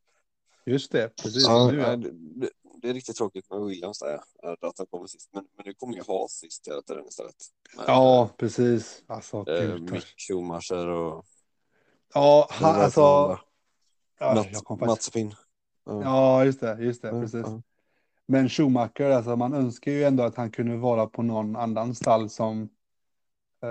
Just 0.66 0.92
det, 0.92 1.16
precis. 1.24 1.44
Ja, 1.48 1.72
nu, 1.72 1.78
ja. 1.78 1.96
det, 1.96 2.12
det, 2.12 2.50
det 2.82 2.90
är 2.90 2.94
riktigt 2.94 3.16
tråkigt 3.16 3.50
med 3.50 3.62
Williams 3.62 4.00
där, 4.00 4.20
att 4.62 4.78
han 4.78 4.88
kommer 4.88 5.08
sist. 5.08 5.30
Men, 5.34 5.46
men 5.58 5.66
nu 5.66 5.74
kommer 5.74 5.96
ju 5.96 6.02
ha 6.02 6.28
sist 6.30 6.68
hela 6.68 6.82
tiden 6.82 7.06
istället. 7.08 7.36
Men, 7.76 7.86
ja, 7.88 8.30
precis. 8.38 9.04
Alltså, 9.08 9.50
eh. 9.50 9.78
Mick 9.78 10.06
Schumacher 10.18 10.88
och 10.88 11.26
Ja, 12.14 12.48
heter 12.52 12.66
alltså. 12.66 13.28
där? 13.28 13.40
Ja, 14.20 14.34
Mats, 14.34 14.80
Mats 14.82 15.10
Finn. 15.10 15.36
Ja. 15.86 16.04
Ja, 16.04 16.46
just 16.46 16.60
det, 16.60 16.78
just 16.80 17.02
det, 17.02 17.08
Ja, 17.08 17.22
precis. 17.22 17.46
ja. 17.46 17.62
Men 18.26 18.50
Schumacher, 18.50 19.10
alltså 19.10 19.36
man 19.36 19.54
önskar 19.54 19.92
ju 19.92 20.04
ändå 20.04 20.24
att 20.24 20.36
han 20.36 20.52
kunde 20.52 20.78
vara 20.78 21.08
på 21.08 21.24
någon 21.24 21.56
annan 21.56 21.96
stall 21.96 22.30
som, 22.30 22.70
eh, 23.64 23.70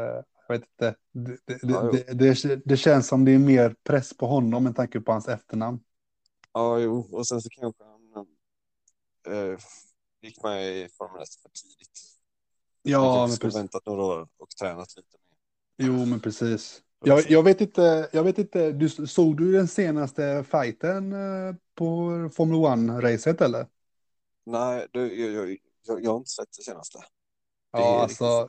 jag 0.49 0.49
vet 0.49 0.63
inte, 0.63 0.97
det, 1.13 1.39
det, 1.45 2.19
det, 2.19 2.61
det, 2.65 2.77
känns 2.77 3.09
som 3.09 3.25
det 3.25 3.33
är 3.33 3.39
mer 3.39 3.77
press 3.85 4.17
på 4.17 4.27
honom 4.27 4.65
med 4.65 4.77
tanke 4.77 5.01
på 5.01 5.13
hans 5.13 5.29
efternamn. 5.29 5.81
ja, 6.53 6.79
jo. 6.79 7.09
Och 7.13 7.27
sen 7.27 7.41
så 7.41 7.49
kanske 7.49 7.85
han 7.85 8.27
eh, 9.35 9.59
gick 10.23 10.43
med 10.43 10.77
i 10.77 10.89
Formel 10.89 11.23
1 11.23 11.29
för 11.43 11.49
tidigt. 11.49 12.01
Ja, 12.83 13.27
men 13.27 13.37
precis. 13.37 13.61
väntat 13.61 13.87
några 13.87 14.03
år 14.03 14.29
och 14.37 14.49
tränat 14.61 14.97
lite. 14.97 15.17
Jo, 15.77 16.05
men 16.05 16.21
precis. 16.21 16.83
Jag, 17.07 17.31
jag 17.31 17.43
vet 17.43 17.61
inte, 17.61 18.09
jag 18.13 18.25
vet 18.25 18.39
inte, 18.39 18.73
du, 18.73 18.89
såg 18.89 19.37
du 19.37 19.53
den 19.53 19.69
senaste 19.69 20.45
fighten 20.51 21.13
eh, 21.13 21.55
på 21.75 22.11
Formel 22.35 22.57
1-racet 22.57 23.41
eller? 23.45 23.67
Nej, 24.47 24.87
du, 24.93 25.15
jag, 25.33 25.51
jag, 25.87 26.05
jag, 26.05 26.11
har 26.11 26.19
inte 26.19 26.31
sett 26.31 26.49
det 26.59 26.63
senaste. 26.63 26.99
Det 26.99 27.05
Ja, 27.73 28.03
alltså, 28.03 28.49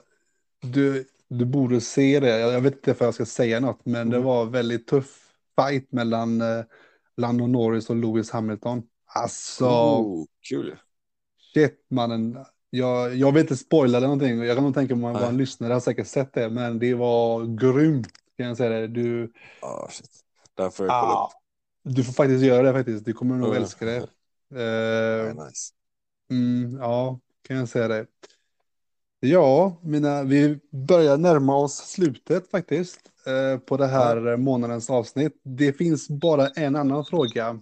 du, 0.61 1.05
du 1.27 1.45
borde 1.45 1.81
se 1.81 2.19
det. 2.19 2.39
Jag, 2.39 2.61
vet 2.61 2.73
inte 2.75 2.93
för 2.93 3.05
jag 3.05 3.13
ska 3.13 3.25
säga 3.25 3.59
något, 3.59 3.85
men 3.85 4.09
det 4.09 4.17
Mm. 4.17 4.27
var 4.27 4.45
väldigt 4.45 4.87
tuff 4.87 5.33
fight 5.55 5.91
mellan 5.91 6.41
eh, 6.41 6.63
Lando 7.17 7.47
Norris 7.47 7.89
och 7.89 7.95
Lewis 7.95 8.31
Hamilton. 8.31 8.83
Alltså, 9.05 9.65
Oh, 9.65 10.25
kul 10.49 10.77
shit 11.53 11.85
mannen. 11.89 12.37
Jag, 12.69 13.15
jag 13.15 13.31
vill 13.31 13.41
inte 13.41 13.57
spoila 13.57 13.99
det 13.99 14.05
någonting. 14.07 14.39
Jag 14.43 14.57
kan 14.57 14.63
nog 14.63 14.73
tänka 14.73 14.95
mig 14.95 15.11
att 15.11 15.21
våra 15.21 15.31
lyssnare 15.31 15.73
har 15.73 15.79
säkert 15.79 16.07
sett 16.07 16.33
det, 16.33 16.49
men 16.49 16.79
det 16.79 16.93
var 16.93 17.45
grymt. 17.57 18.16
Kan 18.37 18.47
jag 18.47 18.57
säga 18.57 18.69
det. 18.69 18.87
Du, 18.87 19.33
Ja, 19.61 19.87
shit. 19.91 20.09
Där 20.53 20.69
får 20.69 20.85
jag 20.85 21.01
kolla 21.01 21.13
ah, 21.13 21.25
upp. 21.27 21.93
du 21.95 22.03
får 22.03 22.13
faktiskt 22.13 22.43
göra 22.43 22.61
det 22.61 22.73
faktiskt. 22.73 23.05
Du 23.05 23.13
kommer 23.13 23.35
nog 23.35 23.49
Mm. 23.49 23.61
älska 23.63 23.85
det. 23.85 24.07
Är 24.61 25.33
nice. 25.33 25.73
Mm, 26.31 26.77
ja, 26.81 27.19
kan 27.41 27.57
jag 27.57 27.69
säga 27.69 27.87
det. 27.87 28.05
Ja, 29.19 29.79
mina, 29.83 30.23
vi 30.23 30.59
börjar 30.71 31.17
närma 31.17 31.55
oss 31.57 31.75
slutet 31.75 32.51
faktiskt 32.51 32.99
eh, 33.25 33.59
på 33.59 33.77
det 33.77 33.87
här 33.87 34.27
eh, 34.27 34.37
månadens 34.37 34.89
avsnitt. 34.89 35.39
Det 35.43 35.73
finns 35.73 36.09
bara 36.09 36.47
en 36.47 36.75
annan 36.75 37.05
fråga. 37.05 37.59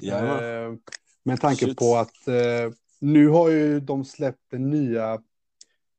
Gärna. 0.00 0.46
Eh, 0.66 0.72
med 1.24 1.40
tanke 1.40 1.64
Shit. 1.66 1.78
på 1.78 1.96
att 1.96 2.28
eh, 2.28 2.72
nu 3.00 3.28
har 3.28 3.48
ju 3.48 3.80
de 3.80 4.04
släppt 4.04 4.50
den 4.50 4.70
nya 4.70 5.22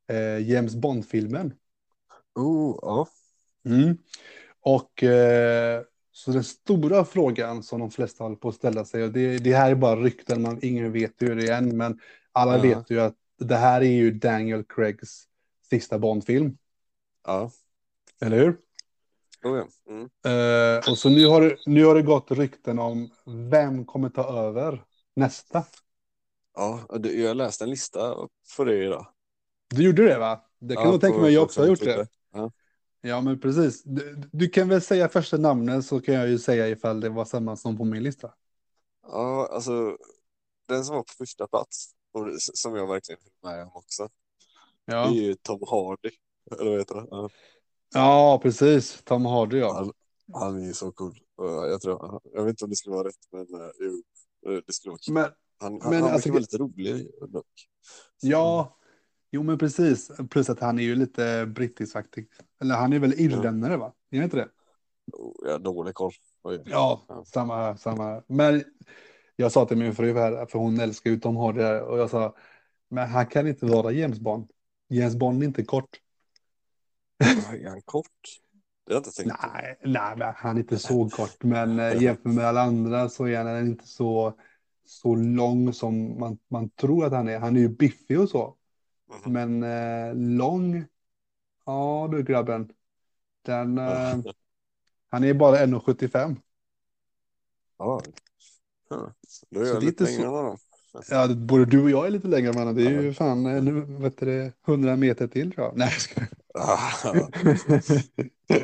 eh, 0.07 0.49
James 0.49 0.75
Bond-filmen. 0.75 1.53
Oh, 2.35 2.79
ja. 2.81 3.07
Mm. 3.65 3.97
Och 4.61 5.03
eh, 5.03 5.81
så 6.11 6.31
den 6.31 6.43
stora 6.43 7.05
frågan 7.05 7.63
som 7.63 7.79
de 7.79 7.91
flesta 7.91 8.23
håller 8.23 8.35
på 8.35 8.49
att 8.49 8.55
ställa 8.55 8.85
sig, 8.85 9.03
och 9.03 9.11
det, 9.11 9.37
det 9.37 9.53
här 9.53 9.71
är 9.71 9.75
bara 9.75 9.95
rykten, 9.95 10.41
man, 10.41 10.59
ingen 10.61 10.91
vet 10.91 11.13
hur 11.17 11.35
det 11.35 11.47
är 11.47 11.57
än, 11.57 11.77
men 11.77 11.99
alla 12.31 12.55
Ja. 12.55 12.61
vet 12.61 12.89
ju 12.89 12.99
att 12.99 13.15
det 13.39 13.55
här 13.55 13.81
är 13.81 13.91
ju 13.91 14.11
Daniel 14.11 14.63
Craigs 14.63 15.23
sista 15.69 15.99
Bond-film, 15.99 16.57
Ja. 17.25 17.51
eller 18.21 18.37
hur? 18.37 18.57
Oh, 19.43 19.57
ja. 19.57 19.67
Mm. 19.89 20.09
Eh, 20.25 20.89
och 20.91 20.97
så 20.97 21.09
nu 21.09 21.25
har, 21.25 21.41
det, 21.41 21.57
nu 21.65 21.85
har 21.85 21.95
det 21.95 22.01
gått 22.01 22.31
rykten 22.31 22.79
om 22.79 23.09
vem 23.51 23.85
kommer 23.85 24.09
ta 24.09 24.47
över 24.47 24.83
nästa. 25.15 25.63
Ja, 26.55 26.79
jag 27.03 27.37
läste 27.37 27.63
en 27.63 27.69
lista 27.69 28.15
på 28.57 28.63
det 28.63 28.83
idag. 28.83 29.07
Du 29.69 29.83
gjorde 29.83 30.07
det 30.07 30.17
va? 30.17 30.41
Det 30.59 30.75
kan 30.75 30.85
ja, 30.85 30.91
jag 30.91 31.01
tänka 31.01 31.19
mig, 31.19 31.33
jag 31.33 31.41
folk 31.41 31.49
också 31.49 31.61
har 31.61 31.67
gjort 31.67 31.79
det. 31.79 31.93
trodde. 31.93 32.07
Ja. 32.33 32.51
Ja, 33.01 33.21
men 33.21 33.39
precis. 33.39 33.83
Du, 33.83 34.21
du 34.31 34.49
kan 34.49 34.69
väl 34.69 34.81
säga 34.81 35.09
första 35.09 35.37
namnet 35.37 35.85
så 35.85 36.01
kan 36.01 36.15
jag 36.15 36.29
ju 36.29 36.39
säga 36.39 36.67
ifall 36.69 36.99
det 36.99 37.09
var 37.09 37.25
samma 37.25 37.55
som 37.55 37.77
på 37.77 37.83
min 37.85 38.03
lista. 38.03 38.33
ja, 39.07 39.49
alltså 39.51 39.97
den 40.67 40.85
som 40.85 40.95
var 40.95 41.03
på 41.03 41.13
första 41.17 41.47
plats 41.47 41.91
och 42.11 42.27
som 42.39 42.75
jag 42.75 42.87
verkligen 42.87 43.19
höll 43.41 43.51
med 43.53 43.63
om 43.63 43.71
också. 43.73 44.09
Det 44.85 44.91
är 44.91 44.97
Ja, 44.97 45.11
ju 45.11 45.35
Tom 45.35 45.59
Hardy. 45.69 46.09
Eller 46.51 46.69
vad 46.71 46.79
heter 46.79 46.95
det? 46.95 47.07
Ja. 47.11 47.29
ja 47.93 48.39
precis. 48.43 49.01
Tom 49.05 49.25
Hardy 49.25 49.57
ja. 49.59 49.73
Han, 49.73 49.91
han 50.33 50.61
är 50.63 50.67
ju 50.67 50.73
så 50.73 50.91
cool. 50.91 51.19
Jag, 51.71 51.81
tror, 51.81 52.21
jag 52.33 52.43
vet 52.43 52.49
inte 52.49 52.63
om 52.63 52.69
det 52.69 52.75
skulle 52.75 52.95
vara 52.95 53.07
rätt, 53.07 53.27
men 53.31 53.41
eh, 53.61 53.69
jo, 53.79 54.03
eh, 54.53 54.61
det 54.67 54.73
skulle 54.73 54.89
vara 54.91 54.99
kul. 54.99 55.13
Men 55.13 55.23
Han, 55.57 55.73
men 55.73 55.81
han, 55.81 55.93
han 55.93 56.03
alltså- 56.13 56.29
verkar 56.29 56.39
lite 56.41 56.57
rolig 56.57 57.11
dock. 57.29 57.69
ja, 58.21 58.77
jo 59.31 59.43
men 59.43 59.57
precis. 59.57 60.12
Plus 60.29 60.50
att 60.50 60.59
han 60.59 60.79
är 60.79 60.83
ju 60.83 60.95
lite 60.95 61.45
brittisk 61.45 61.93
faktiskt. 61.93 62.31
Eller 62.62 62.75
han 62.75 62.93
är 62.93 63.00
väl 63.00 63.13
irländare 63.13 63.77
va? 63.77 63.93
Är 64.09 64.17
han 64.17 64.24
inte 64.24 64.38
det? 64.38 64.50
Jag 65.43 65.51
har 65.51 65.59
dålig 65.59 65.93
koll. 65.93 66.12
Ja, 66.65 67.01
samma 67.25 67.77
samma. 67.77 68.24
Men 68.27 68.63
jag 69.36 69.51
sa 69.51 69.65
till 69.65 69.77
min 69.77 69.95
fru 69.95 70.13
här, 70.13 70.45
för 70.45 70.59
hon 70.59 70.79
älskar 70.79 71.09
ju 71.09 71.19
Tom 71.19 71.38
Hardy 71.38 71.62
och 71.62 72.00
jag 72.00 72.09
sa, 72.09 72.36
men 72.89 73.09
han 73.09 73.25
kan 73.25 73.48
inte 73.48 73.65
vara 73.65 73.91
James 73.91 74.19
Bond. 74.19 74.51
James 74.89 75.15
Bond 75.15 75.43
är 75.43 75.48
inte 75.48 75.63
kort. 75.63 75.98
Är 77.53 77.69
han 77.69 77.81
kort? 77.81 78.05
Det 78.86 78.93
har 78.93 78.95
jag 78.95 79.07
inte 79.07 79.12
tänkt. 79.12 79.36
Nej, 79.83 80.15
nej, 80.17 80.33
han 80.36 80.55
är 80.55 80.62
inte 80.62 80.79
så 80.79 81.09
kort, 81.09 81.43
men 81.43 81.79
eh, 81.79 82.01
jämfört 82.01 82.33
med 82.33 82.45
alla 82.45 82.62
andra 82.62 83.09
så 83.09 83.27
är 83.27 83.43
han 83.43 83.67
inte 83.67 83.88
så, 83.88 84.33
så 84.86 85.15
lång 85.15 85.74
som 85.74 86.19
man, 86.19 86.38
man 86.48 86.69
tror 86.69 87.05
att 87.05 87.13
han 87.13 87.27
är. 87.27 87.39
Han 87.39 87.55
är 87.55 87.59
ju 87.59 87.69
biffig 87.69 88.19
och 88.19 88.29
så. 88.29 88.55
Men 89.25 89.63
eh, 89.63 90.15
lång, 90.15 90.85
ja 91.65 92.09
du 92.11 92.23
grabben, 92.23 92.69
den, 93.45 93.77
eh, 93.77 94.17
han 95.09 95.23
är 95.23 95.33
bara 95.33 95.57
1,75. 95.57 96.35
Ja. 97.77 98.01
Ja. 98.89 99.13
Då 99.49 99.61
är 99.61 99.65
Så 99.65 99.73
jag 99.73 99.83
lite 99.83 100.03
längre 100.03 100.21
så- 100.21 100.27
än 100.27 100.33
honom. 100.33 100.57
Ja, 101.09 101.27
både 101.35 101.65
du 101.65 101.83
och 101.83 101.89
jag 101.89 102.05
är 102.07 102.09
lite 102.11 102.27
längre 102.27 102.53
mannen. 102.53 102.75
Det 102.75 102.85
är 102.85 102.89
ju 103.01 103.07
Ja. 103.07 103.13
fan, 103.13 103.45
eh, 103.45 103.63
nu 103.63 103.81
vet 103.81 104.17
du 104.17 104.25
det, 104.25 104.53
100 104.67 104.95
meter 104.95 105.27
till 105.27 105.51
tror 105.51 105.65
jag. 105.67 105.77
Nej, 105.77 105.89
jag 105.91 106.01
skojar. 106.01 106.29
Ah, 106.53 106.91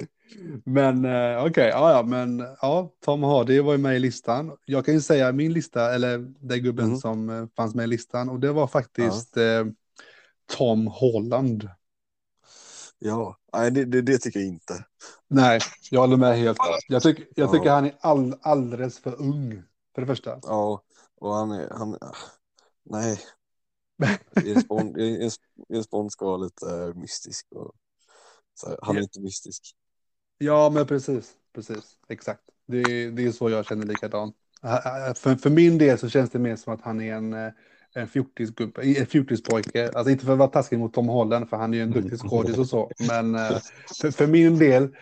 Men 0.64 1.06
eh, 1.06 1.46
okej, 1.46 1.70
ja, 1.70 1.92
ja, 1.92 2.04
men 2.04 2.40
ja, 2.62 2.94
Tom 3.06 3.24
Hardy 3.24 3.60
var 3.60 3.72
ju 3.72 3.78
med 3.78 3.96
i 3.96 4.00
listan. 4.00 4.58
Jag 4.66 4.86
kan 4.86 4.94
ju 4.94 5.02
säga 5.02 5.32
min 5.32 5.54
lista, 5.54 5.94
eller 5.96 6.18
den 6.40 6.64
gubben 6.64 6.88
Mhm. 6.90 6.98
som 6.98 7.30
eh, 7.30 7.46
fanns 7.56 7.76
med 7.76 7.84
i 7.84 7.88
listan, 7.88 8.30
och 8.30 8.40
det 8.40 8.52
var 8.52 8.68
faktiskt 8.68 9.38
eh, 9.38 9.66
Tom 10.46 10.88
Holland. 10.88 11.70
Ja, 13.00 13.38
nej 13.54 13.72
det, 13.72 13.86
det, 13.86 14.02
det 14.02 14.18
tycker 14.18 14.40
jag 14.40 14.48
inte. 14.50 14.86
Nej, 15.28 15.60
jag 15.92 16.00
håller 16.00 16.18
med 16.18 16.38
helt. 16.38 16.58
Jag, 16.88 17.04
tycker 17.04 17.28
jag 17.36 17.52
tycker 17.52 17.66
Ja. 17.66 17.74
han 17.74 17.86
är 17.86 17.96
all, 18.00 18.36
alldeles 18.42 19.00
för 19.00 19.22
ung, 19.22 19.64
för 19.96 20.02
det 20.02 20.08
första. 20.08 20.40
Ja, 20.44 20.84
och 21.16 21.34
han 21.34 21.52
är, 21.52 21.70
han, 21.70 21.98
nej. 22.84 23.20
James 25.70 25.90
Bond, 25.90 26.12
ska 26.12 26.26
vara 26.26 26.38
lite 26.38 26.66
eh, 26.70 26.94
mystisk. 26.94 27.48
Och, 27.52 27.72
här, 28.68 28.80
han 28.82 28.96
är 28.96 29.00
Ja. 29.00 29.04
inte 29.04 29.22
mystisk. 29.22 29.76
Ja, 30.38 30.70
men 30.70 30.88
precis. 30.88 31.34
Precis, 31.54 31.84
exakt. 32.10 32.42
Det, 32.68 32.78
är- 32.78 33.12
det 33.12 33.26
är 33.26 33.32
så 33.32 33.50
jag 33.50 33.66
känner 33.66 33.86
likadant. 33.86 34.36
För, 35.16 35.36
för 35.36 35.50
min 35.50 35.78
del 35.78 36.00
så 36.00 36.10
känns 36.10 36.30
det 36.30 36.40
mer 36.40 36.56
som 36.56 36.74
att 36.74 36.82
han 36.82 37.02
är 37.02 37.14
en, 37.16 37.34
eh, 37.34 37.52
en 37.96 38.08
fjortisgubbe, 38.08 38.82
en 38.84 39.06
fjortispojke. 39.06 39.92
Alltså 39.96 40.12
inte 40.12 40.26
för 40.26 40.32
att 40.34 40.40
vara 40.40 40.50
taskig 40.50 40.80
mot 40.80 40.94
Tom 40.94 41.08
Holland, 41.08 41.50
för 41.50 41.58
han 41.58 41.74
är 41.74 41.78
ju 41.78 41.84
en 41.84 41.92
duktig 41.92 42.20
skådis 42.20 42.58
och 42.58 42.68
så. 42.68 42.92
Men 43.08 43.36
eh, 43.36 43.60
för, 44.02 44.12
för 44.12 44.28
min 44.28 44.58
del, 44.60 44.96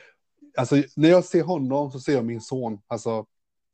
alltså 0.58 0.76
när 0.96 1.10
jag 1.10 1.26
ser 1.26 1.44
honom 1.44 1.92
så 1.92 2.00
ser 2.00 2.14
jag 2.14 2.26
min 2.26 2.42
son. 2.42 2.80
Alltså 2.88 3.26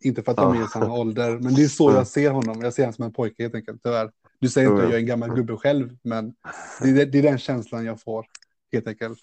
inte 0.03 0.23
för 0.23 0.31
att 0.31 0.37
de 0.37 0.53
är 0.61 0.65
i 0.65 0.67
samma 0.67 0.93
ålder, 0.97 1.39
men 1.39 1.55
det 1.55 1.63
är 1.63 1.67
så 1.67 1.91
jag 1.91 2.07
ser 2.07 2.31
honom. 2.31 2.61
Jag 2.61 2.73
ser 2.73 2.83
honom 2.83 2.93
som 2.93 3.05
en 3.05 3.13
pojke 3.13 3.43
helt 3.43 3.55
enkelt, 3.55 3.83
tyvärr. 3.83 4.11
Du 4.39 4.49
säger 4.49 4.67
inte 4.69 4.83
att 4.83 4.89
jag 4.89 4.95
är 4.95 4.99
en 5.01 5.05
gammal 5.05 5.29
gubbe 5.35 5.57
själv, 5.57 5.97
men 6.03 6.33
det, 6.81 6.89
är- 7.01 7.05
det 7.05 7.17
är 7.19 7.23
den 7.23 7.37
känslan 7.37 7.85
jag 7.85 8.01
får, 8.01 8.25
helt 8.71 8.87
enkelt. 8.87 9.19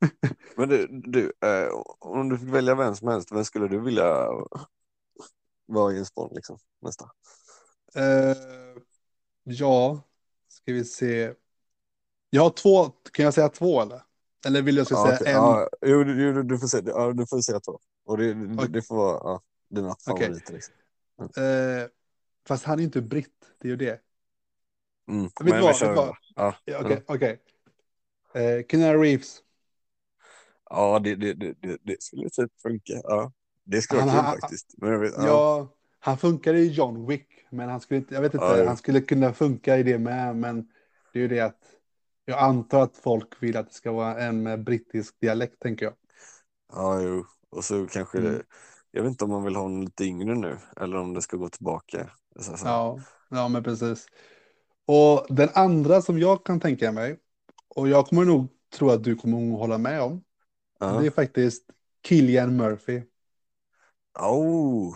Men 0.56 0.68
du, 0.68 0.86
du 0.90 1.24
eh, 1.24 1.68
om 1.98 2.28
du 2.28 2.38
fick 2.38 2.48
välja 2.48 2.74
vem 2.74 2.94
som 2.94 3.08
helst, 3.08 3.32
vem 3.32 3.44
skulle 3.44 3.68
du 3.68 3.80
vilja 3.80 4.26
vara 5.66 5.92
James 5.92 6.14
Bond 6.14 6.32
liksom, 6.34 6.58
nästa? 6.82 7.10
Eh, 7.98 8.36
ja, 9.44 10.00
ska 10.48 10.72
vi 10.72 10.84
se. 10.84 11.34
Jag 12.30 12.42
har 12.42 12.50
två, 12.50 12.84
kan 13.12 13.24
jag 13.24 13.34
säga 13.34 13.48
två 13.48 13.82
eller? 13.82 14.02
Eller 14.46 14.62
vill 14.62 14.76
jag 14.76 14.86
ska 14.86 14.96
säga 14.96 15.18
okej. 15.20 15.32
en? 15.32 15.34
ja, 15.34 15.68
jo, 15.86 16.04
du, 16.04 16.42
du, 16.42 16.58
får 16.58 16.66
se, 16.66 16.82
ja, 16.86 17.12
du 17.12 17.26
får 17.26 17.40
säga 17.40 17.60
två. 17.60 17.80
Och 18.04 18.18
det, 18.18 18.54
Okej. 18.54 18.68
det 18.68 18.82
får 18.82 18.96
vara 18.96 19.18
ja, 19.24 19.42
dina 19.68 19.96
favoriter. 20.04 20.52
Liksom. 20.52 20.74
Eh, 21.18 21.86
fast 22.46 22.64
han 22.64 22.78
är 22.78 22.82
inte 22.82 23.02
britt, 23.02 23.44
det 23.58 23.68
är 23.68 23.70
ju 23.70 23.76
det. 23.76 24.00
Mm. 25.08 25.22
Vet 25.22 25.32
Men 25.40 25.62
vad, 25.62 25.80
vet 25.80 25.96
vad? 25.96 26.16
Ja, 26.36 26.54
Ja, 26.64 26.80
Okej, 26.84 27.04
okej. 27.06 27.40
Eh, 28.34 28.98
Reeves. 29.00 29.42
ja 30.70 30.98
det, 30.98 31.14
det, 31.14 31.34
det, 31.34 31.78
det, 31.82 32.02
skulle 32.02 32.30
typ 32.30 32.60
funka. 32.62 32.92
Ja. 33.02 33.32
Det 33.64 33.82
skulle 33.82 34.02
vara 34.02 34.32
kul 34.32 34.40
faktiskt. 34.40 34.74
Men 34.76 35.02
Ja. 35.02 35.10
ja. 35.16 35.74
han 35.98 36.18
funkar 36.18 36.54
i 36.54 36.68
John 36.68 37.06
Wick, 37.06 37.28
men 37.50 37.68
han 37.68 37.80
skulle 37.80 37.98
inte, 38.00 38.14
jag 38.14 38.22
vet 38.22 38.34
inte, 38.34 38.46
Ja, 38.46 38.56
jo. 38.58 38.64
han 38.66 38.76
skulle 38.76 39.00
kunna 39.00 39.32
funka 39.32 39.78
i 39.78 39.82
det 39.82 39.98
med, 39.98 40.36
men 40.36 40.68
det 41.12 41.18
är 41.18 41.22
ju 41.22 41.28
det 41.28 41.40
att 41.40 41.60
jag 42.24 42.38
antar 42.38 42.82
att 42.82 42.96
folk 42.96 43.42
vill 43.42 43.56
att 43.56 43.66
det 43.68 43.74
ska 43.74 43.92
vara 43.92 44.18
en 44.22 44.42
med 44.42 44.64
brittisk 44.64 45.20
dialekt, 45.20 45.60
tänker 45.60 45.86
jag. 45.86 45.94
ja, 46.72 47.00
jo. 47.02 47.24
Och 47.50 47.64
så 47.64 47.86
kanske 47.86 48.18
Mm. 48.18 48.32
det, 48.32 48.42
jag 48.90 49.02
vet 49.02 49.10
inte 49.10 49.24
om 49.24 49.30
man 49.30 49.44
vill 49.44 49.54
ha 49.56 49.62
honom 49.62 49.82
lite 49.82 50.04
yngre 50.04 50.34
nu 50.34 50.58
eller 50.76 50.96
om 50.96 51.14
det 51.14 51.22
ska 51.22 51.36
gå 51.36 51.48
tillbaka. 51.48 52.10
Så, 52.40 52.56
så. 52.56 52.66
Ja, 52.66 53.00
ja, 53.28 53.48
men 53.48 53.62
precis. 53.62 54.06
Och 54.86 55.26
den 55.30 55.48
andra 55.54 56.02
som 56.02 56.18
jag 56.18 56.44
kan 56.46 56.60
tänka 56.60 56.92
mig, 56.92 57.18
och 57.68 57.88
jag 57.88 58.06
kommer 58.06 58.24
nog 58.24 58.48
tro 58.78 58.90
att 58.90 59.04
du 59.04 59.16
kommer 59.16 59.52
att 59.54 59.58
hålla 59.58 59.78
med 59.78 60.02
om, 60.02 60.24
Ja. 60.80 60.86
det 61.00 61.06
är 61.06 61.10
faktiskt 61.10 61.64
Killian 62.02 62.56
Murphy. 62.56 63.02
Oh, 64.20 64.94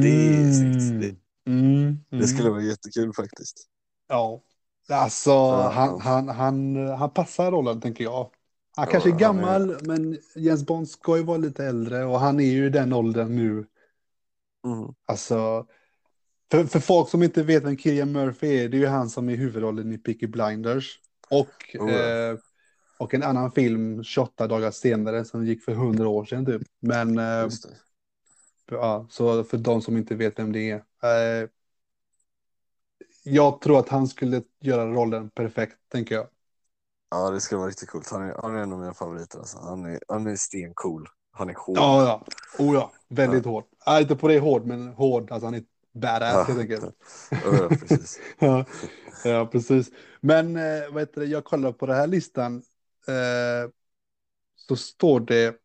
Det 0.00 0.36
är 0.36 0.52
snyggt. 0.52 1.21
Det- 1.44 1.50
Mm, 1.50 1.98
det 2.10 2.16
mm. 2.16 2.26
skulle 2.26 2.50
vara 2.50 2.62
jättekul 2.62 3.12
faktiskt. 3.12 3.68
Ja, 4.08 4.42
alltså 4.88 5.30
Ja, 5.30 5.70
han, 5.74 6.00
han, 6.00 6.28
han, 6.28 6.76
han 6.76 7.10
passar 7.10 7.50
rollen 7.50 7.80
tänker 7.80 8.04
jag. 8.04 8.30
Han 8.76 8.86
kanske 8.86 9.08
är 9.10 9.20
Ja, 9.20 9.26
han 9.26 9.38
är- 9.38 9.42
gammal, 9.42 9.76
men 9.82 10.18
Jens 10.36 10.66
Bond 10.66 10.88
ska 10.88 11.16
ju 11.16 11.22
vara 11.22 11.38
lite 11.38 11.64
äldre 11.64 12.04
och 12.04 12.20
han 12.20 12.40
är 12.40 12.52
ju 12.52 12.66
i 12.66 12.70
den 12.70 12.92
åldern 12.92 13.36
nu. 13.36 13.66
Mm. 14.66 14.94
Alltså, 15.06 15.66
för, 16.50 16.64
för 16.64 16.80
folk 16.80 17.08
som 17.08 17.22
inte 17.22 17.42
vet 17.42 17.64
vem 17.64 17.76
Killian 17.76 18.12
Murphy 18.12 18.46
är, 18.58 18.68
det 18.68 18.76
är 18.76 18.80
ju 18.80 18.86
han 18.86 19.10
som 19.10 19.28
är 19.28 19.36
huvudrollen 19.36 19.92
i 19.92 19.98
Peaky 19.98 20.26
Blinders. 20.26 21.00
Och, 21.30 21.76
Oh, 21.78 21.90
eh, 21.90 22.36
och 22.98 23.14
en 23.14 23.22
annan 23.22 23.52
film 23.52 24.04
28 24.04 24.46
dagar 24.46 24.70
senare 24.70 25.24
som 25.24 25.46
gick 25.46 25.64
för 25.64 25.72
100 25.72 26.08
år 26.08 26.24
sedan 26.24 26.46
typ. 26.46 26.62
Men 26.80 27.18
eh, 27.18 27.48
ja, 28.70 29.06
så 29.10 29.44
för 29.44 29.58
de 29.58 29.82
som 29.82 29.96
inte 29.96 30.14
vet 30.14 30.38
vem 30.38 30.52
det 30.52 30.70
är. 30.70 30.84
Eh, 31.02 31.48
jag 33.24 33.60
tror 33.60 33.78
att 33.78 33.88
han 33.88 34.08
skulle 34.08 34.42
göra 34.60 34.86
rollen 34.86 35.30
perfekt, 35.30 35.76
tänker 35.88 36.14
jag. 36.14 36.26
Ja, 37.10 37.30
det 37.30 37.40
skulle 37.40 37.58
vara 37.58 37.68
riktigt 37.68 37.88
coolt. 37.90 38.10
Han 38.10 38.22
är, 38.22 38.34
han 38.42 38.56
är 38.56 38.62
en 38.62 38.72
av 38.72 38.78
mina 38.78 38.94
favoriter. 38.94 39.38
Alltså. 39.38 39.58
Han, 39.58 39.84
är, 39.84 40.00
han 40.08 40.26
är 40.26 40.36
stencool. 40.36 41.08
Han 41.30 41.50
är 41.50 41.54
hård. 41.54 41.76
Ja, 41.78 42.02
ja. 42.04 42.24
Oh, 42.64 42.74
ja. 42.74 42.92
Väldigt 43.08 43.44
hård. 43.44 43.64
Ja, 43.86 44.00
inte 44.00 44.16
på 44.16 44.28
det 44.28 44.38
hård, 44.38 44.66
men 44.66 44.88
hård. 44.88 45.32
Alltså 45.32 45.46
han 45.46 45.54
är 45.54 45.64
badass 45.92 46.34
Ja. 46.34 46.42
helt 46.42 46.60
enkelt. 46.60 46.84
Ja, 47.30 47.38
ja, 47.44 47.68
precis. 47.68 48.20
ja, 48.38 48.64
ja, 49.24 49.46
precis. 49.46 49.90
Men 50.20 50.56
eh, 50.56 50.92
vad 50.92 51.02
heter 51.02 51.20
det? 51.20 51.26
jag 51.26 51.44
kollar 51.44 51.72
på 51.72 51.86
den 51.86 51.96
här 51.96 52.06
listan. 52.06 52.62
Eh, 53.08 53.70
så 54.56 54.76
står 54.76 55.20
det 55.20 55.56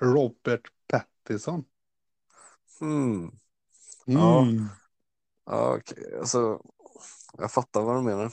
Robert 0.00 0.62
Pattinson. 0.88 1.64
Mm. 2.80 3.30
Ja. 4.06 4.42
Mm. 4.42 4.66
Ja, 5.46 5.76
okej. 5.76 6.18
Alltså, 6.18 6.60
jag 7.38 7.52
fattar 7.52 7.82
vad 7.82 7.96
du 7.96 8.02
menar. 8.02 8.32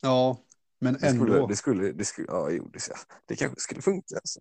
ja, 0.00 0.38
men 0.78 0.92
Det 0.92 0.98
skulle, 0.98 1.34
ändå. 1.34 1.46
det 1.46 1.56
skulle, 1.56 1.92
det 1.92 2.04
skulle, 2.04 2.26
ja, 2.30 2.50
jo, 2.50 2.68
det, 2.72 2.80
det 3.26 3.36
kanske 3.36 3.60
skulle 3.60 3.82
funka. 3.82 4.14
Alltså. 4.14 4.40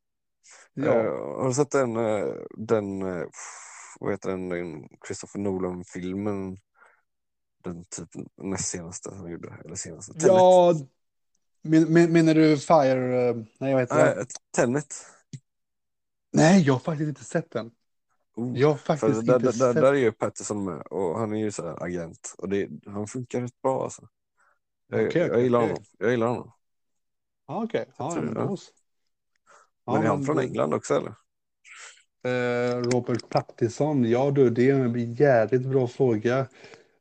Ja. 0.73 0.83
Eh, 0.85 1.11
har 1.41 1.47
du 1.47 1.53
sett 1.53 1.71
den, 1.71 1.95
eh, 1.95 2.33
den, 2.57 3.01
eh, 3.01 3.25
vad 3.99 4.11
heter 4.11 4.29
den, 4.29 4.49
den 4.49 4.87
Christopher 5.07 5.39
Nolan-filmen? 5.39 6.57
Den 7.63 7.85
typ 7.85 8.09
näst 8.37 8.69
senaste 8.69 9.09
han 9.15 9.31
gjorde, 9.31 9.57
eller 9.65 9.75
senaste. 9.75 10.13
Tenet. 10.13 10.27
ja, 10.27 10.75
men, 11.61 11.93
men, 11.93 12.11
menar 12.11 12.33
du 12.33 12.57
Fire? 12.57 13.33
Nej, 13.33 13.73
vad 13.73 13.81
heter 13.81 13.95
det? 13.95 14.15
Nej, 14.15 14.25
Tenet. 14.55 15.05
Nej, 16.33 16.61
jag 16.61 16.73
har 16.73 16.79
faktiskt 16.79 17.07
inte 17.07 17.23
sett 17.23 17.51
den. 17.51 17.71
Oh. 18.35 18.59
Jag 18.59 18.79
faktiskt 18.79 19.25
där, 19.25 19.35
inte 19.35 19.37
där, 19.37 19.39
där, 19.39 19.73
sett 19.73 19.75
där 19.75 19.93
är 19.93 19.97
ju 19.97 20.11
Patterson 20.11 20.65
med 20.65 20.81
och 20.81 21.19
han 21.19 21.33
är 21.33 21.39
ju 21.39 21.51
så 21.51 21.63
här 21.63 21.83
agent 21.83 22.35
och 22.37 22.49
det, 22.49 22.69
han 22.85 23.07
funkar 23.07 23.41
rätt 23.41 23.61
bra 23.61 23.83
alltså. 23.83 24.07
Jag, 24.87 25.07
Okej, 25.07 25.27
jag 25.27 25.41
gillar 25.41 25.59
okej. 25.59 25.69
honom. 25.69 25.83
Jag 25.97 26.11
gillar 26.11 26.27
honom. 26.27 26.51
Ja, 27.47 27.63
okej. 27.63 27.85
Ja, 27.97 28.11
tror 28.11 28.23
men 28.23 28.33
ja. 28.35 28.57
Men 29.85 29.95
är 29.95 30.07
han 30.07 30.17
men 30.17 30.25
från 30.25 30.39
England 30.39 30.73
också 30.73 30.93
eller? 30.93 31.13
Eh, 32.23 32.77
Robert 32.77 33.29
Pattinson, 33.29 34.09
ja 34.09 34.31
du, 34.31 34.49
det 34.49 34.69
är 34.69 34.75
en 34.75 35.13
jävligt 35.13 35.65
bra 35.65 35.87
fråga. 35.87 36.39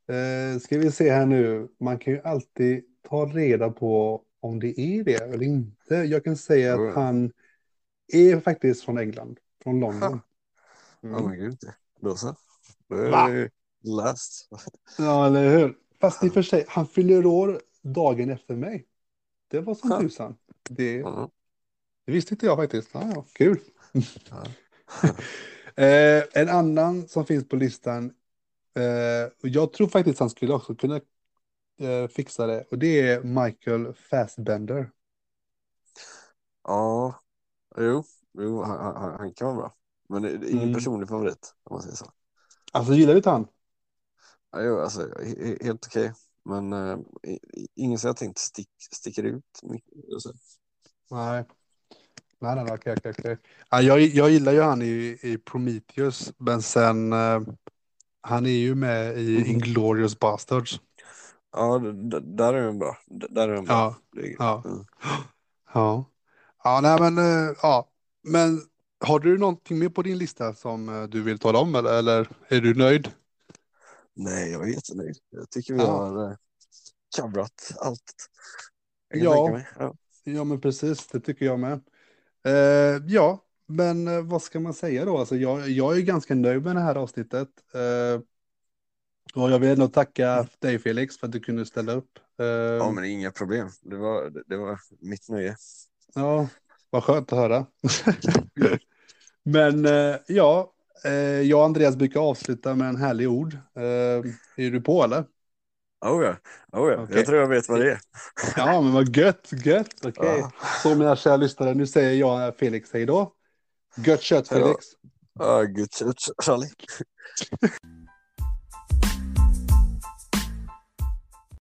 Eh, 0.08 0.58
ska 0.60 0.78
vi 0.78 0.92
se 0.92 1.10
här 1.10 1.26
nu, 1.26 1.68
man 1.80 1.98
kan 1.98 2.12
ju 2.12 2.20
alltid 2.20 2.84
ta 3.08 3.26
reda 3.26 3.70
på 3.70 4.22
om 4.40 4.60
det 4.60 4.80
är 4.80 5.04
det 5.04 5.14
eller 5.14 5.42
inte. 5.42 5.94
Jag 5.94 6.24
kan 6.24 6.36
säga 6.36 6.76
Jo, 6.76 6.88
att 6.88 6.94
han 6.94 7.32
är 8.12 8.40
faktiskt 8.40 8.84
från 8.84 8.98
England, 8.98 9.38
från 9.62 9.80
London. 9.80 10.10
Ja 10.12 10.29
Mm. 11.02 11.24
men 11.24 11.38
gud. 11.38 11.58
Då 12.00 12.16
så. 12.16 12.36
Då 12.88 12.96
är 12.96 13.30
det 13.34 13.50
läst. 13.82 14.48
Ja, 14.98 15.26
eller 15.26 15.58
hur? 15.58 15.76
Fast 16.00 16.24
i 16.24 16.28
och 16.28 16.32
för 16.34 16.42
sig, 16.42 16.64
han 16.68 16.86
fyller 16.86 17.26
år 17.26 17.60
dagen 17.82 18.30
efter 18.30 18.56
mig. 18.56 18.86
Det 19.48 19.60
var 19.60 19.74
som 19.74 19.90
Ja. 19.90 20.00
tusan. 20.00 20.36
Det, 20.70 20.94
Ja. 20.96 21.30
det 22.06 22.12
visste 22.12 22.34
inte 22.34 22.46
jag 22.46 22.56
faktiskt. 22.56 22.90
Ja, 22.92 23.12
ja, 23.14 23.24
kul. 23.32 23.58
Ja. 24.30 24.44
Eh, 25.76 26.24
en 26.32 26.48
annan 26.48 27.08
som 27.08 27.26
finns 27.26 27.48
på 27.48 27.56
listan, 27.56 28.14
eh, 28.74 29.32
jag 29.50 29.72
tror 29.72 29.88
faktiskt 29.88 30.20
han 30.20 30.30
skulle 30.30 30.52
också 30.54 30.74
kunna 30.74 31.00
eh, 31.80 32.08
fixa 32.08 32.46
det, 32.46 32.64
och 32.70 32.78
det 32.78 33.00
är 33.00 33.22
Michael 33.22 33.94
Fassbender. 33.94 34.90
ja. 36.64 37.22
Jo, 37.76 38.04
jo 38.32 38.62
han, 38.62 38.96
han, 38.96 39.14
han 39.18 39.34
kan 39.34 39.46
vara 39.46 39.56
bra. 39.56 39.74
Men 40.11 40.23
det 40.23 40.29
är 40.29 40.51
ingen 40.51 40.62
Mm. 40.62 40.75
personlig 40.75 41.09
favorit 41.09 41.55
om 41.64 41.75
man 41.75 41.83
säger 41.83 41.96
så. 41.96 42.12
Alltså, 42.73 42.94
gillar 42.94 43.12
du 43.12 43.16
inte 43.18 43.31
han? 43.31 43.46
Ja, 44.53 44.62
jo, 44.62 44.81
alltså, 44.81 45.01
he- 45.01 45.42
he- 45.44 45.64
helt 45.64 45.87
okej. 45.87 46.12
Men 46.44 46.73
uh, 46.73 46.99
ingen 47.75 47.99
som 47.99 48.09
jag 48.09 48.16
tänkt 48.16 48.38
stick, 48.38 48.68
sticker 48.92 49.23
ut 49.23 49.61
mycket. 49.62 49.94
Alltså. 50.12 50.33
Nej. 51.11 51.44
Nej, 52.38 52.55
nej, 52.55 52.64
nej, 52.64 52.75
okej, 52.75 52.94
okej, 52.99 53.12
okej. 53.18 53.38
Ja, 53.70 53.83
jag, 53.83 54.01
jag 54.01 54.31
gillar 54.31 54.53
ju 54.53 54.61
han 54.61 54.83
i, 54.83 55.18
i 55.23 55.38
Prometheus, 55.38 56.33
men 56.37 56.62
sen, 56.62 57.12
eh, 57.12 57.40
han 58.20 58.46
är 58.46 58.51
ju 58.51 58.75
med 58.75 59.18
i 59.18 59.38
Mhm. 59.38 59.46
Inglourious 59.46 60.18
Bastards. 60.18 60.81
Ja, 61.53 61.79
där 62.23 62.55
är 62.55 62.62
den 62.62 62.79
bra. 62.79 62.99
Där 63.07 63.49
är 63.49 63.55
den 63.55 63.64
bra. 63.64 63.75
Ja, 64.14 64.23
ja. 64.38 64.62
Mm. 64.64 64.85
ja. 65.75 66.05
Ja, 66.64 66.81
nej, 66.83 67.01
men, 67.01 67.18
eh, 67.18 67.57
ja. 67.62 67.88
Men 68.23 68.61
har 69.00 69.20
du 69.20 69.38
någonting 69.38 69.78
mer 69.78 69.88
på 69.88 70.02
din 70.02 70.18
lista 70.18 70.54
som 70.54 70.88
eh, 70.88 71.02
du 71.02 71.22
vill 71.22 71.38
tala 71.38 71.58
om, 71.58 71.74
eller, 71.74 71.98
eller 71.98 72.28
är 72.48 72.60
du 72.60 72.74
nöjd? 72.74 73.08
Nej, 74.14 74.50
jag 74.52 74.68
är 74.68 74.72
jättenöjd. 74.74 75.16
Jag 75.30 75.50
tycker 75.50 75.74
vi 75.74 75.80
Ja. 75.80 75.86
har 75.86 76.30
uh, 76.30 76.36
covrat 77.16 77.72
allt. 77.80 78.12
Ja. 79.14 79.60
Ja. 79.78 79.94
Ja, 80.24 80.44
men 80.44 80.60
precis, 80.60 81.06
det 81.06 81.20
tycker 81.20 81.46
jag 81.46 81.58
med. 81.60 81.80
Eh, 82.44 83.02
ja, 83.06 83.44
men 83.66 84.08
eh, 84.08 84.22
vad 84.22 84.42
ska 84.42 84.60
man 84.60 84.74
säga 84.74 85.04
då? 85.04 85.18
Alltså, 85.18 85.36
jag, 85.36 85.68
jag 85.68 85.96
är 85.96 86.00
ganska 86.00 86.34
nöjd 86.34 86.62
med 86.62 86.76
det 86.76 86.80
här 86.82 86.94
avsnittet. 86.94 87.48
Eh, 87.74 88.20
och 89.34 89.50
jag 89.50 89.58
vill 89.58 89.70
ändå 89.70 89.88
tacka 89.88 90.46
dig 90.58 90.78
Felix 90.78 91.18
för 91.18 91.26
att 91.26 91.32
du 91.32 91.40
kunde 91.40 91.66
ställa 91.66 91.92
upp. 91.92 92.18
Eh, 92.38 92.46
Ja, 92.46 92.90
men 92.90 93.04
inga 93.04 93.30
problem. 93.30 93.68
Det 93.82 93.96
var, 93.96 94.32
det 94.46 94.56
var 94.56 94.80
mitt 95.00 95.28
nöje. 95.28 95.56
Ja, 96.14 96.48
vad 96.90 97.04
skönt 97.04 97.32
att 97.32 97.38
höra. 97.38 97.66
Men 99.44 99.87
eh, 99.87 100.16
ja, 100.26 100.72
eh, 101.05 101.12
jag 101.40 101.59
och 101.59 101.64
Andreas 101.64 101.96
brukar 101.96 102.20
avsluta 102.20 102.74
med 102.74 102.88
en 102.88 102.96
härlig 102.96 103.31
ord. 103.31 103.55
Eh, 103.76 103.83
är 104.57 104.70
du 104.70 104.81
på 104.81 105.05
eller? 105.05 105.24
Oh 106.07 106.24
ja, 106.24 106.37
oh 106.72 106.92
ja. 106.92 107.03
Okej. 107.03 107.16
jag 107.16 107.26
tror 107.26 107.38
jag 107.38 107.48
vet 107.48 107.68
vad 107.68 107.81
det 107.81 107.90
är. 107.92 108.00
Ja, 108.57 108.81
men 108.81 108.92
vad 108.92 109.16
gött, 109.16 109.50
gött. 109.64 109.94
Okej, 110.05 110.12
Ja. 110.38 110.53
så 110.83 110.94
mina 110.94 111.16
kära 111.16 111.37
lyssnare, 111.37 111.74
nu 111.74 111.87
säger 111.87 112.14
jag 112.20 112.57
Felix 112.57 112.92
hej 112.92 113.07
då. 113.07 113.33
Gött 113.96 114.22
kött. 114.22 114.48
Felix. 114.48 114.87
Ja, 115.38 115.62
gud, 115.62 115.88
Charlie. 116.42 116.70